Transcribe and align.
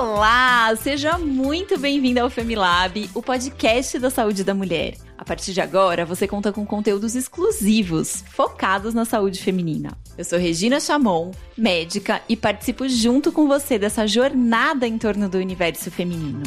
Olá, 0.00 0.74
seja 0.76 1.18
muito 1.18 1.78
bem-vindo 1.78 2.20
ao 2.20 2.30
Femilab, 2.30 3.10
o 3.14 3.20
podcast 3.20 3.98
da 3.98 4.08
saúde 4.08 4.42
da 4.42 4.54
mulher. 4.54 4.94
A 5.18 5.22
partir 5.26 5.52
de 5.52 5.60
agora, 5.60 6.06
você 6.06 6.26
conta 6.26 6.50
com 6.50 6.64
conteúdos 6.64 7.14
exclusivos, 7.14 8.24
focados 8.30 8.94
na 8.94 9.04
saúde 9.04 9.42
feminina. 9.42 9.90
Eu 10.16 10.24
sou 10.24 10.38
Regina 10.38 10.80
Chamon, 10.80 11.32
médica, 11.54 12.22
e 12.30 12.34
participo 12.34 12.88
junto 12.88 13.30
com 13.30 13.46
você 13.46 13.78
dessa 13.78 14.06
jornada 14.06 14.88
em 14.88 14.96
torno 14.96 15.28
do 15.28 15.36
universo 15.36 15.90
feminino. 15.90 16.44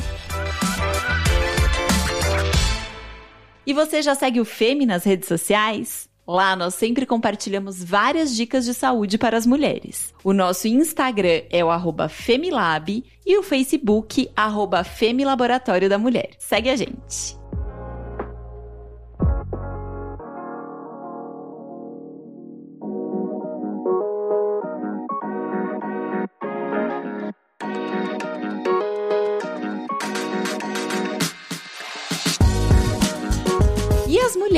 E 3.68 3.72
você 3.72 4.02
já 4.02 4.16
segue 4.16 4.42
o 4.42 4.46
Femi 4.46 4.88
nas 4.88 5.04
redes 5.04 5.28
sociais? 5.28 6.10
Lá 6.28 6.56
nós 6.56 6.76
sempre 6.76 7.06
compartilhamos 7.06 7.84
várias 7.84 8.36
dicas 8.36 8.66
de 8.66 8.74
saúde 8.74 9.18
para 9.18 9.38
as 9.38 9.46
mulheres. 9.46 10.14
O 10.24 10.32
nosso 10.32 10.68
Instagram 10.68 11.42
é 11.50 11.64
o 11.64 11.70
Femilab 12.08 13.04
e 13.26 13.38
o 13.38 13.44
Facebook 13.44 14.30
arroba 14.36 14.84
Femilaboratório 14.84 15.90
da 15.90 15.98
Mulher. 15.98 16.32
Segue 16.40 16.70
a 16.70 16.76
gente! 16.76 17.43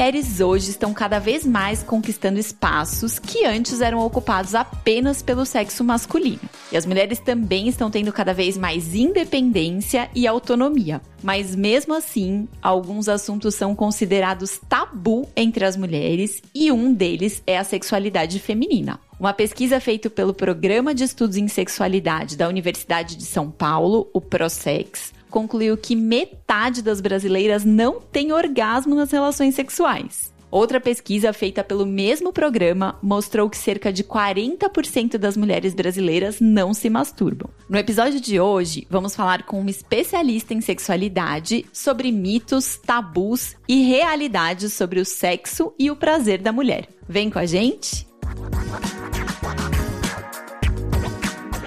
Mulheres 0.05 0.39
hoje 0.39 0.69
estão 0.69 0.93
cada 0.93 1.17
vez 1.17 1.43
mais 1.43 1.81
conquistando 1.81 2.37
espaços 2.37 3.17
que 3.17 3.43
antes 3.43 3.81
eram 3.81 3.97
ocupados 4.05 4.53
apenas 4.53 5.23
pelo 5.23 5.47
sexo 5.47 5.83
masculino. 5.83 6.41
E 6.71 6.77
as 6.77 6.85
mulheres 6.85 7.17
também 7.17 7.67
estão 7.67 7.89
tendo 7.89 8.13
cada 8.13 8.31
vez 8.31 8.55
mais 8.55 8.93
independência 8.93 10.07
e 10.13 10.27
autonomia. 10.27 11.01
Mas 11.23 11.55
mesmo 11.55 11.95
assim, 11.95 12.47
alguns 12.61 13.09
assuntos 13.09 13.55
são 13.55 13.73
considerados 13.73 14.61
tabu 14.69 15.27
entre 15.35 15.65
as 15.65 15.75
mulheres 15.75 16.39
e 16.53 16.71
um 16.71 16.93
deles 16.93 17.41
é 17.47 17.57
a 17.57 17.63
sexualidade 17.63 18.39
feminina. 18.39 18.99
Uma 19.19 19.33
pesquisa 19.33 19.79
feita 19.79 20.07
pelo 20.07 20.35
Programa 20.35 20.93
de 20.93 21.03
Estudos 21.03 21.37
em 21.37 21.47
Sexualidade 21.47 22.37
da 22.37 22.47
Universidade 22.47 23.15
de 23.15 23.25
São 23.25 23.49
Paulo, 23.49 24.07
o 24.13 24.21
ProSex, 24.21 25.15
concluiu 25.35 25.75
que 25.75 25.97
metade 25.97 26.81
das 26.81 27.01
brasileiras 27.01 27.65
não 27.65 27.99
tem 27.99 28.31
orgasmo 28.31 28.95
nas 28.95 29.11
relações 29.11 29.53
sexuais. 29.53 30.33
Outra 30.49 30.79
pesquisa 30.79 31.33
feita 31.33 31.61
pelo 31.61 31.85
mesmo 31.85 32.31
programa 32.31 32.97
mostrou 33.03 33.49
que 33.49 33.57
cerca 33.57 33.91
de 33.91 34.01
40% 34.01 35.17
das 35.17 35.35
mulheres 35.35 35.73
brasileiras 35.73 36.39
não 36.39 36.73
se 36.73 36.89
masturbam. 36.89 37.49
No 37.69 37.77
episódio 37.77 38.21
de 38.21 38.39
hoje, 38.39 38.87
vamos 38.89 39.13
falar 39.13 39.43
com 39.43 39.59
uma 39.59 39.69
especialista 39.69 40.53
em 40.53 40.61
sexualidade 40.61 41.65
sobre 41.73 42.13
mitos, 42.13 42.77
tabus 42.77 43.57
e 43.67 43.83
realidades 43.83 44.71
sobre 44.71 45.01
o 45.01 45.05
sexo 45.05 45.73
e 45.77 45.91
o 45.91 45.97
prazer 45.97 46.41
da 46.41 46.53
mulher. 46.53 46.87
Vem 47.09 47.29
com 47.29 47.39
a 47.39 47.45
gente? 47.45 48.07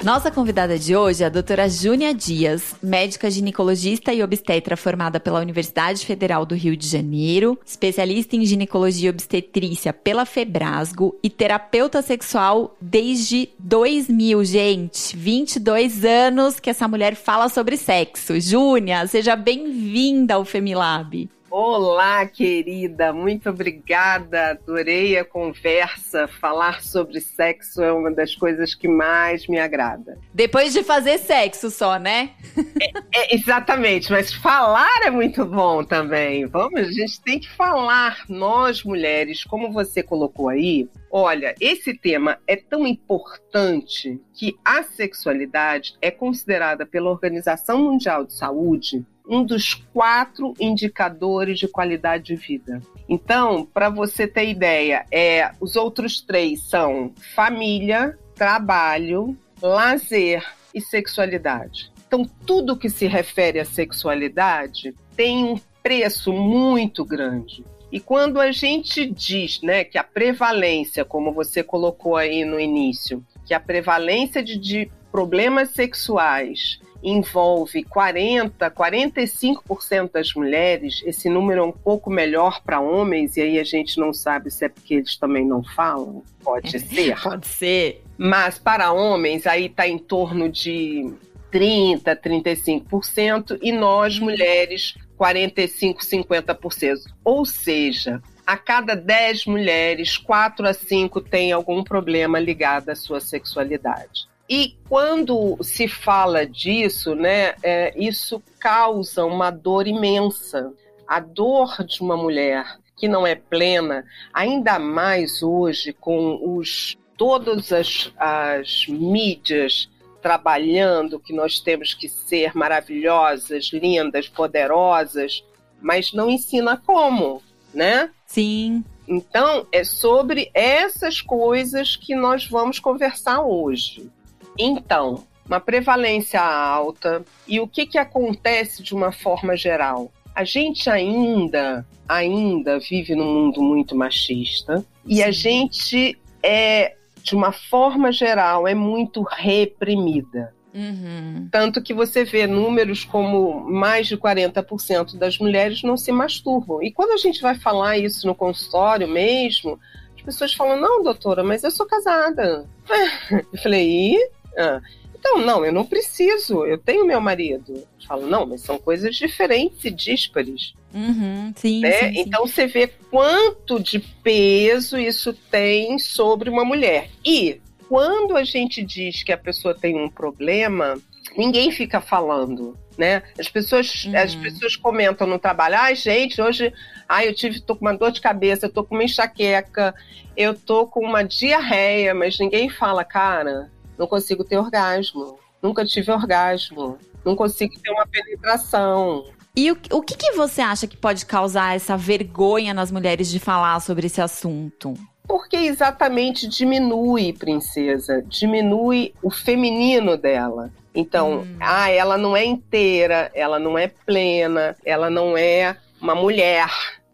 Nossa 0.09 0.31
convidada 0.31 0.79
de 0.79 0.97
hoje 0.97 1.23
é 1.23 1.27
a 1.27 1.29
doutora 1.29 1.69
Júnia 1.69 2.15
Dias, 2.15 2.75
médica 2.83 3.31
ginecologista 3.31 4.11
e 4.11 4.23
obstetra 4.23 4.75
formada 4.75 5.21
pela 5.21 5.39
Universidade 5.39 6.07
Federal 6.07 6.47
do 6.47 6.55
Rio 6.55 6.75
de 6.75 6.89
Janeiro, 6.89 7.59
especialista 7.63 8.35
em 8.35 8.43
ginecologia 8.47 9.09
e 9.09 9.11
obstetrícia 9.11 9.93
pela 9.93 10.25
Febrasgo 10.25 11.15
e 11.23 11.29
terapeuta 11.29 12.01
sexual 12.01 12.75
desde 12.81 13.51
2000, 13.59 14.45
gente. 14.47 15.15
22 15.15 16.03
anos 16.07 16.59
que 16.59 16.71
essa 16.71 16.89
mulher 16.89 17.15
fala 17.15 17.51
sobre 17.51 17.77
sexo. 17.77 18.41
Júnia, 18.41 19.07
seja 19.07 19.37
bem-vinda 19.37 20.37
ao 20.37 20.45
Femilab. 20.47 21.29
Olá, 21.51 22.27
querida, 22.27 23.11
muito 23.11 23.49
obrigada. 23.49 24.51
Adorei 24.51 25.17
a 25.17 25.25
conversa. 25.25 26.29
Falar 26.29 26.83
sobre 26.83 27.21
sexo 27.21 27.83
é 27.83 27.91
uma 27.91 28.11
das 28.11 28.35
coisas 28.35 28.75
que 28.75 28.87
mais 28.87 29.47
me 29.47 29.59
agrada. 29.59 30.19
Depois 30.33 30.75
de 30.75 30.83
fazer 30.83 31.17
sexo 31.17 31.71
só, 31.71 31.99
né? 31.99 32.33
é, 32.81 32.91
é, 33.15 33.35
exatamente, 33.35 34.13
mas 34.13 34.33
falar 34.33 35.03
é 35.03 35.11
muito 35.11 35.47
bom 35.47 35.83
também. 35.83 36.45
Vamos, 36.45 36.81
a 36.81 36.93
gente 36.93 37.21
tem 37.23 37.41
que 37.41 37.49
falar, 37.49 38.25
nós 38.29 38.85
mulheres, 38.85 39.43
como 39.43 39.73
você 39.73 40.03
colocou 40.03 40.51
aí. 40.51 40.87
Olha, 41.11 41.55
esse 41.61 41.95
tema 41.95 42.39
é 42.47 42.57
tão 42.57 42.87
importante 42.87 44.21
que 44.35 44.57
a 44.65 44.83
sexualidade 44.83 45.95
é 46.03 46.11
considerada 46.11 46.85
pela 46.85 47.11
Organização 47.11 47.79
Mundial 47.79 48.25
de 48.25 48.35
Saúde 48.35 49.05
um 49.29 49.45
dos 49.45 49.75
quatro 49.75 50.55
indicadores 50.59 51.59
de 51.59 51.69
qualidade 51.69 52.25
de 52.25 52.37
vida. 52.37 52.81
Então, 53.09 53.67
para 53.67 53.91
você 53.91 54.27
ter 54.27 54.49
ideia, 54.49 55.05
é, 55.13 55.51
os 55.61 55.77
outros 55.77 56.23
três 56.23 56.63
são 56.63 57.13
família, 57.35 58.19
trabalho, 58.35 59.37
lazer 59.61 60.43
e 60.75 60.81
sexualidade. 60.81 61.93
Então, 62.07 62.25
tudo 62.47 62.77
que 62.77 62.89
se 62.89 63.07
refere 63.07 63.61
à 63.61 63.67
sexualidade 63.67 64.95
tem 65.15 65.45
um 65.45 65.61
preço 65.83 66.33
muito 66.33 67.05
grande. 67.05 67.65
E 67.91 67.99
quando 67.99 68.41
a 68.41 68.53
gente 68.53 69.07
diz 69.07 69.63
né, 69.63 69.83
que 69.85 69.97
a 69.97 70.05
prevalência, 70.05 71.05
como 71.05 71.33
você 71.33 71.63
colocou 71.63 72.17
aí 72.17 72.45
no 72.45 72.61
início, 72.61 73.25
que 73.45 73.55
a 73.55 73.61
prevalência 73.61 74.43
de, 74.43 74.59
de 74.59 74.91
problemas 75.11 75.71
sexuais 75.71 76.79
envolve 77.03 77.85
40, 77.85 78.71
45% 78.71 80.13
das 80.13 80.35
mulheres, 80.35 81.03
esse 81.07 81.29
número 81.29 81.61
é 81.61 81.65
um 81.65 81.73
pouco 81.73 82.11
melhor 82.11 82.61
para 82.63 82.81
homens, 82.81 83.37
e 83.37 83.41
aí 83.41 83.59
a 83.59 83.65
gente 83.65 83.99
não 83.99 84.13
sabe 84.13 84.51
se 84.51 84.65
é 84.65 84.69
porque 84.69 84.95
eles 84.95 85.17
também 85.17 85.47
não 85.47 85.63
falam. 85.63 86.23
Pode 86.43 86.79
ser. 86.79 87.21
Pode 87.23 87.47
ser. 87.47 88.03
Mas 88.17 88.59
para 88.59 88.93
homens, 88.93 89.47
aí 89.47 89.67
está 89.67 89.87
em 89.87 89.97
torno 89.97 90.49
de 90.49 91.09
30, 91.51 92.17
35%, 92.17 93.59
e 93.63 93.73
nós, 93.73 94.19
mulheres, 94.19 94.95
45, 95.17 96.01
50%. 96.01 96.97
Ou 97.25 97.45
seja, 97.45 98.23
a 98.47 98.57
cada 98.57 98.95
10 98.95 99.47
mulheres, 99.47 100.17
4 100.17 100.67
a 100.67 100.73
5 100.73 101.21
têm 101.21 101.53
algum 101.53 101.83
problema 101.83 102.39
ligado 102.39 102.89
à 102.91 102.95
sua 102.95 103.21
sexualidade. 103.21 104.29
E 104.49 104.79
quando 104.89 105.59
se 105.63 105.87
fala 105.87 106.47
disso, 106.47 107.15
né, 107.15 107.55
é, 107.63 107.93
isso 107.97 108.43
causa 108.59 109.25
uma 109.25 109.51
dor 109.51 109.87
imensa. 109.87 110.73
A 111.07 111.21
dor 111.21 111.85
de 111.85 112.01
uma 112.01 112.17
mulher 112.17 112.65
que 112.97 113.07
não 113.07 113.27
é 113.27 113.35
plena, 113.35 114.05
ainda 114.33 114.79
mais 114.79 115.43
hoje 115.43 115.93
com 115.93 116.57
os 116.57 116.97
todas 117.17 117.73
as, 117.73 118.13
as 118.17 118.87
mídias 118.89 119.91
trabalhando 120.21 121.21
que 121.21 121.33
nós 121.33 121.61
temos 121.61 121.95
que 121.95 122.09
ser 122.09 122.55
maravilhosas, 122.57 123.71
lindas, 123.73 124.29
poderosas, 124.29 125.45
mas 125.81 126.13
não 126.13 126.29
ensina 126.29 126.77
como, 126.77 127.43
né? 127.73 128.11
Sim. 128.27 128.85
Então, 129.07 129.67
é 129.73 129.85
sobre 129.85 130.51
essas 130.53 131.21
coisas 131.23 131.97
que 131.97 132.15
nós 132.15 132.47
vamos 132.47 132.79
conversar 132.79 133.41
hoje. 133.41 134.11
Então, 134.59 135.25
uma 135.49 135.59
prevalência 135.59 136.41
alta. 136.41 137.25
E 137.47 137.59
o 137.59 137.67
que, 137.67 137.87
que 137.87 137.99
acontece 137.99 138.83
de 138.83 138.95
uma 138.95 139.11
forma 139.11 139.57
geral? 139.57 140.13
A 140.35 140.45
gente 140.45 140.91
ainda, 140.91 141.87
ainda 142.07 142.79
vive 142.79 143.15
num 143.15 143.33
mundo 143.33 143.63
muito 143.63 143.97
machista 143.97 144.85
e 145.05 145.23
a 145.23 145.31
gente 145.31 146.17
é, 146.43 146.95
de 147.29 147.35
uma 147.35 147.53
forma 147.53 148.11
geral, 148.11 148.67
é 148.67 148.75
muito 148.75 149.23
reprimida. 149.23 150.55
Uhum. 150.75 151.49
Tanto 151.51 151.83
que 151.83 151.93
você 151.93 152.25
vê 152.25 152.47
números 152.47 153.05
como 153.05 153.61
mais 153.69 154.07
de 154.07 154.17
40% 154.17 155.17
das 155.17 155.39
mulheres 155.39 155.83
não 155.83 155.97
se 155.97 156.11
masturbam. 156.11 156.83
E 156.83 156.91
quando 156.91 157.13
a 157.13 157.17
gente 157.17 157.43
vai 157.43 157.55
falar 157.55 157.99
isso 157.99 158.27
no 158.27 158.35
consultório 158.35 159.09
mesmo, 159.09 159.79
as 160.17 160.23
pessoas 160.23 160.55
falam: 160.55 160.81
Não, 160.81 161.03
doutora, 161.03 161.43
mas 161.43 161.65
eu 161.65 161.71
sou 161.71 161.87
casada. 161.87 162.67
Eu 163.53 163.59
falei: 163.63 164.15
E? 164.15 164.31
Ah, 164.57 164.81
então, 165.19 165.39
não, 165.39 165.65
eu 165.65 165.73
não 165.73 165.85
preciso, 165.85 166.65
eu 166.65 166.79
tenho 166.79 167.05
meu 167.05 167.21
marido. 167.21 167.75
Eu 167.75 168.07
falo, 168.07 168.27
não, 168.27 168.47
mas 168.47 168.63
são 168.63 168.79
coisas 168.79 169.17
diferentes 169.17 169.85
e 169.85 169.91
díspares. 169.91 170.75
Uhum, 170.95 171.53
sim, 171.57 171.81
né? 171.81 171.93
sim, 171.93 172.21
Então 172.21 172.47
você 172.47 172.67
vê 172.67 172.87
quanto 173.11 173.81
de 173.81 173.99
peso 173.99 174.97
isso 174.99 175.33
tem 175.51 175.99
sobre 175.99 176.49
uma 176.49 176.65
mulher. 176.65 177.11
E 177.25 177.61
quando 177.89 178.37
a 178.37 178.45
gente 178.45 178.83
diz 178.83 179.23
que 179.23 179.33
a 179.33 179.39
pessoa 179.39 179.75
tem 179.75 180.01
um 180.01 180.09
problema, 180.09 180.97
ninguém 181.37 181.71
fica 181.73 182.01
falando. 182.01 182.77
Né? 182.97 183.23
As 183.39 183.49
pessoas, 183.49 184.05
uhum. 184.05 184.17
as 184.17 184.35
pessoas 184.35 184.75
comentam 184.75 185.25
no 185.25 185.39
trabalho, 185.39 185.77
ai, 185.77 185.93
ah, 185.93 185.95
gente, 185.95 186.43
hoje 186.43 186.73
ai, 187.09 187.29
eu 187.29 187.35
tive, 187.35 187.61
tô 187.61 187.77
com 187.77 187.85
uma 187.85 187.97
dor 187.97 188.11
de 188.11 188.21
cabeça, 188.21 188.67
eu 188.67 188.73
tô 188.73 188.83
com 188.83 188.97
uma 188.97 189.05
enxaqueca, 189.05 189.95
eu 190.37 190.53
tô 190.53 190.85
com 190.85 191.01
uma 191.01 191.23
diarreia, 191.23 192.13
mas 192.13 192.41
ninguém 192.41 192.69
fala, 192.69 193.05
cara, 193.05 193.71
não 193.99 194.07
consigo 194.07 194.45
ter 194.45 194.57
orgasmo. 194.57 195.39
nunca 195.61 195.85
tive 195.85 196.13
orgasmo, 196.13 196.99
não 197.25 197.35
consigo 197.35 197.79
ter 197.81 197.91
uma 197.91 198.07
penetração. 198.07 199.25
E 199.57 199.73
o, 199.73 199.79
o 199.91 200.03
que, 200.03 200.17
que 200.17 200.33
você 200.33 200.61
acha 200.61 200.87
que 200.87 200.97
pode 200.97 201.27
causar 201.27 201.75
essa 201.75 201.97
vergonha 201.97 202.73
nas 202.73 202.93
mulheres 202.93 203.29
de 203.29 203.41
falar 203.41 203.81
sobre 203.81 204.07
esse 204.07 204.21
assunto? 204.21 204.95
Porque 205.27 205.57
exatamente 205.57 206.49
diminui, 206.49 207.33
princesa, 207.33 208.23
diminui 208.23 209.13
o 209.21 209.31
feminino 209.31 210.17
dela. 210.17 210.73
Então, 210.95 211.41
hum. 211.41 211.57
ah, 211.61 211.91
ela 211.91 212.17
não 212.17 212.37
é 212.37 212.45
inteira, 212.45 213.31
ela 213.35 213.59
não 213.59 213.77
é 213.77 213.89
plena, 213.89 214.77
ela 214.85 215.11
não 215.11 215.37
é 215.37 215.77
uma 216.01 216.15
mulher. 216.15 216.71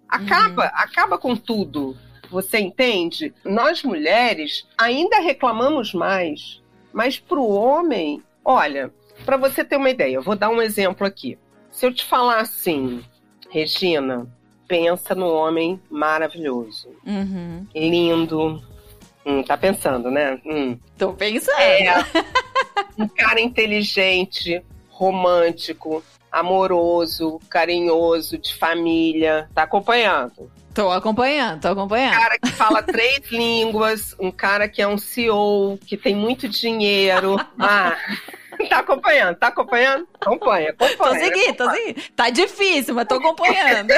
Acaba, 0.09 0.65
uhum. 0.65 0.71
acaba 0.75 1.19
com 1.19 1.35
tudo. 1.35 1.97
Você 2.31 2.59
entende? 2.59 3.33
Nós 3.45 3.83
mulheres 3.83 4.67
ainda 4.79 5.19
reclamamos 5.21 5.93
mais, 5.93 6.61
mas 6.95 7.19
para 7.19 7.41
o 7.41 7.53
homem, 7.53 8.23
olha, 8.45 8.91
para 9.27 9.37
você 9.37 9.65
ter 9.65 9.77
uma 9.77 9.91
ideia, 9.91 10.15
eu 10.15 10.23
vou 10.23 10.37
dar 10.37 10.49
um 10.49 10.63
exemplo 10.63 11.05
aqui. 11.05 11.37
Se 11.73 11.85
eu 11.85 11.93
te 11.93 12.05
falar 12.05 12.41
assim, 12.41 13.05
Regina, 13.51 14.27
pensa 14.69 15.13
no 15.13 15.29
homem 15.29 15.81
maravilhoso, 15.91 16.89
uhum. 17.05 17.67
lindo. 17.75 18.63
Hum, 19.27 19.43
tá 19.43 19.57
pensando, 19.57 20.11
né? 20.11 20.41
Hum. 20.47 20.79
Tô 20.97 21.13
pensando. 21.15 21.59
É, 21.59 21.95
um 22.97 23.09
cara 23.09 23.41
inteligente, 23.41 24.63
romântico, 24.89 26.05
amoroso, 26.31 27.41
carinhoso, 27.49 28.39
de 28.39 28.55
família. 28.55 29.49
Tá 29.55 29.63
acompanhando? 29.63 30.51
Tô 30.75 30.91
acompanhando, 30.91 31.61
tô 31.61 31.69
acompanhando. 31.69 32.17
Um 32.17 32.21
cara 32.21 32.39
que 32.39 32.51
fala 32.51 32.83
três 32.83 33.21
línguas, 33.31 34.17
um 34.19 34.33
cara 34.33 34.69
que 34.69 34.83
é 34.83 34.89
um 34.89 34.99
CEO, 34.99 35.79
que 35.87 35.97
tem 35.97 36.17
muito 36.17 36.49
dinheiro. 36.49 37.37
Ah. 37.59 37.97
Tá 38.69 38.79
acompanhando, 38.79 39.37
tá 39.37 39.49
acompanhando? 39.49 40.07
Acompanha, 40.21 40.71
acompanha. 40.71 40.97
Tô 40.97 41.15
seguindo, 41.15 41.57
tô 41.57 41.71
seguindo. 41.71 42.03
Tá 42.15 42.31
difícil, 42.31 42.95
mas 42.95 43.07
tô 43.07 43.15
acompanhando. 43.15 43.91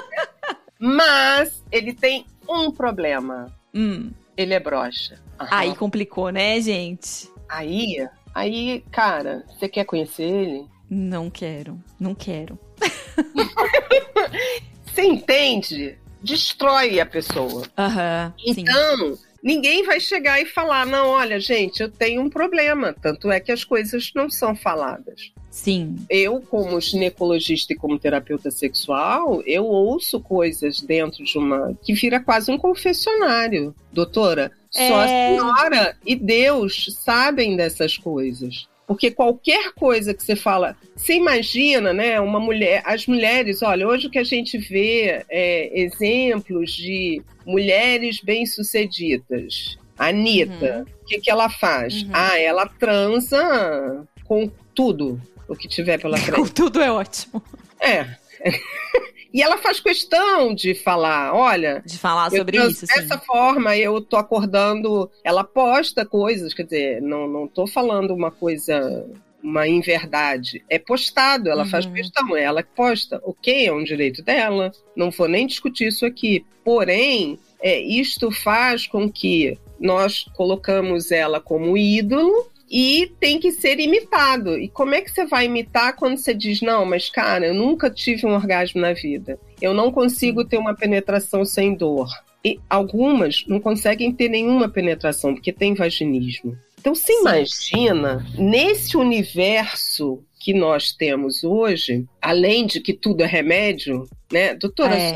mas 0.78 1.62
ele 1.72 1.92
tem 1.92 2.26
um 2.48 2.70
problema. 2.70 3.52
Hum. 3.74 4.10
Ele 4.36 4.54
é 4.54 4.60
broxa. 4.60 5.20
Uhum. 5.40 5.46
Aí 5.50 5.74
complicou, 5.74 6.30
né, 6.30 6.60
gente? 6.60 7.30
Aí, 7.48 8.06
aí, 8.34 8.84
cara, 8.90 9.44
você 9.48 9.68
quer 9.68 9.84
conhecer 9.84 10.24
ele? 10.24 10.66
Não 10.88 11.30
quero, 11.30 11.78
não 11.98 12.14
quero. 12.14 12.58
Você 14.94 15.02
entende? 15.02 15.98
Destrói 16.22 17.00
a 17.00 17.06
pessoa. 17.06 17.62
Uhum, 17.78 18.32
então, 18.46 19.16
sim 19.16 19.34
ninguém 19.44 19.84
vai 19.84 20.00
chegar 20.00 20.40
e 20.40 20.46
falar: 20.46 20.86
não, 20.86 21.08
olha, 21.08 21.38
gente, 21.38 21.82
eu 21.82 21.90
tenho 21.90 22.22
um 22.22 22.30
problema. 22.30 22.94
Tanto 22.94 23.30
é 23.30 23.38
que 23.38 23.52
as 23.52 23.62
coisas 23.62 24.10
não 24.14 24.30
são 24.30 24.56
faladas. 24.56 25.30
Sim. 25.50 25.96
Eu, 26.08 26.40
como 26.40 26.80
ginecologista 26.80 27.74
e 27.74 27.76
como 27.76 27.98
terapeuta 27.98 28.50
sexual, 28.50 29.40
eu 29.46 29.66
ouço 29.66 30.18
coisas 30.18 30.80
dentro 30.80 31.22
de 31.22 31.38
uma. 31.38 31.76
que 31.82 31.92
vira 31.92 32.18
quase 32.18 32.50
um 32.50 32.58
confessionário. 32.58 33.74
Doutora, 33.92 34.50
é... 34.74 34.88
só 34.88 35.00
a 35.00 35.06
senhora 35.06 35.96
e 36.04 36.16
Deus 36.16 36.86
sabem 37.04 37.54
dessas 37.56 37.98
coisas. 37.98 38.66
Porque 38.86 39.10
qualquer 39.10 39.72
coisa 39.72 40.12
que 40.12 40.22
você 40.22 40.36
fala, 40.36 40.76
você 40.94 41.14
imagina, 41.14 41.92
né? 41.92 42.20
Uma 42.20 42.38
mulher, 42.38 42.82
as 42.84 43.06
mulheres, 43.06 43.62
olha, 43.62 43.88
hoje 43.88 44.06
o 44.06 44.10
que 44.10 44.18
a 44.18 44.24
gente 44.24 44.58
vê 44.58 45.24
é 45.28 45.80
exemplos 45.80 46.72
de 46.72 47.22
mulheres 47.46 48.20
bem-sucedidas. 48.20 49.78
Anitta, 49.98 50.78
uhum. 50.78 50.82
o 51.02 51.06
que, 51.06 51.20
que 51.20 51.30
ela 51.30 51.48
faz? 51.48 52.02
Uhum. 52.02 52.10
Ah, 52.12 52.38
ela 52.38 52.66
transa 52.66 54.06
com 54.24 54.50
tudo 54.74 55.20
o 55.48 55.54
que 55.54 55.68
tiver 55.68 56.00
pela 56.00 56.16
frente. 56.18 56.36
Com 56.36 56.46
tudo 56.46 56.80
é 56.80 56.90
ótimo. 56.90 57.42
É. 57.80 58.06
E 59.34 59.42
ela 59.42 59.58
faz 59.58 59.80
questão 59.80 60.54
de 60.54 60.76
falar, 60.76 61.34
olha. 61.34 61.82
De 61.84 61.98
falar 61.98 62.30
sobre 62.30 62.56
eu, 62.56 62.70
isso. 62.70 62.86
Dessa 62.86 63.18
sim. 63.18 63.26
forma, 63.26 63.76
eu 63.76 64.00
tô 64.00 64.16
acordando. 64.16 65.10
Ela 65.24 65.42
posta 65.42 66.06
coisas, 66.06 66.54
quer 66.54 66.62
dizer, 66.62 67.02
não, 67.02 67.26
não 67.26 67.48
tô 67.48 67.66
falando 67.66 68.14
uma 68.14 68.30
coisa 68.30 69.04
uma 69.42 69.66
inverdade. 69.66 70.64
É 70.70 70.78
postado, 70.78 71.50
ela 71.50 71.64
uhum. 71.64 71.68
faz 71.68 71.84
questão, 71.84 72.34
é 72.36 72.44
ela 72.44 72.62
que 72.62 72.70
posta. 72.76 73.20
Ok, 73.24 73.66
é 73.66 73.72
um 73.72 73.82
direito 73.82 74.22
dela. 74.22 74.70
Não 74.96 75.10
vou 75.10 75.26
nem 75.26 75.48
discutir 75.48 75.88
isso 75.88 76.06
aqui. 76.06 76.46
Porém, 76.64 77.36
é, 77.60 77.78
isto 77.80 78.30
faz 78.30 78.86
com 78.86 79.10
que 79.10 79.58
nós 79.80 80.26
colocamos 80.34 81.10
ela 81.10 81.40
como 81.40 81.76
ídolo 81.76 82.48
e 82.76 83.06
tem 83.20 83.38
que 83.38 83.52
ser 83.52 83.78
imitado. 83.78 84.58
E 84.58 84.68
como 84.68 84.96
é 84.96 85.00
que 85.00 85.08
você 85.08 85.24
vai 85.24 85.44
imitar 85.44 85.94
quando 85.94 86.16
você 86.16 86.34
diz, 86.34 86.60
não, 86.60 86.84
mas 86.84 87.08
cara, 87.08 87.46
eu 87.46 87.54
nunca 87.54 87.88
tive 87.88 88.26
um 88.26 88.34
orgasmo 88.34 88.80
na 88.80 88.92
vida, 88.92 89.38
eu 89.62 89.72
não 89.72 89.92
consigo 89.92 90.44
ter 90.44 90.58
uma 90.58 90.74
penetração 90.74 91.44
sem 91.44 91.76
dor. 91.76 92.08
E 92.44 92.58
algumas 92.68 93.44
não 93.46 93.60
conseguem 93.60 94.12
ter 94.12 94.28
nenhuma 94.28 94.68
penetração, 94.68 95.34
porque 95.34 95.52
tem 95.52 95.72
vaginismo. 95.72 96.58
Então, 96.80 96.94
você 96.96 97.12
imagina, 97.20 98.26
nesse 98.36 98.96
universo 98.96 100.22
que 100.40 100.52
nós 100.52 100.92
temos 100.92 101.44
hoje, 101.44 102.04
além 102.20 102.66
de 102.66 102.80
que 102.80 102.92
tudo 102.92 103.22
é 103.22 103.26
remédio, 103.26 104.06
né? 104.30 104.54
Doutora, 104.54 104.94
é. 104.94 105.14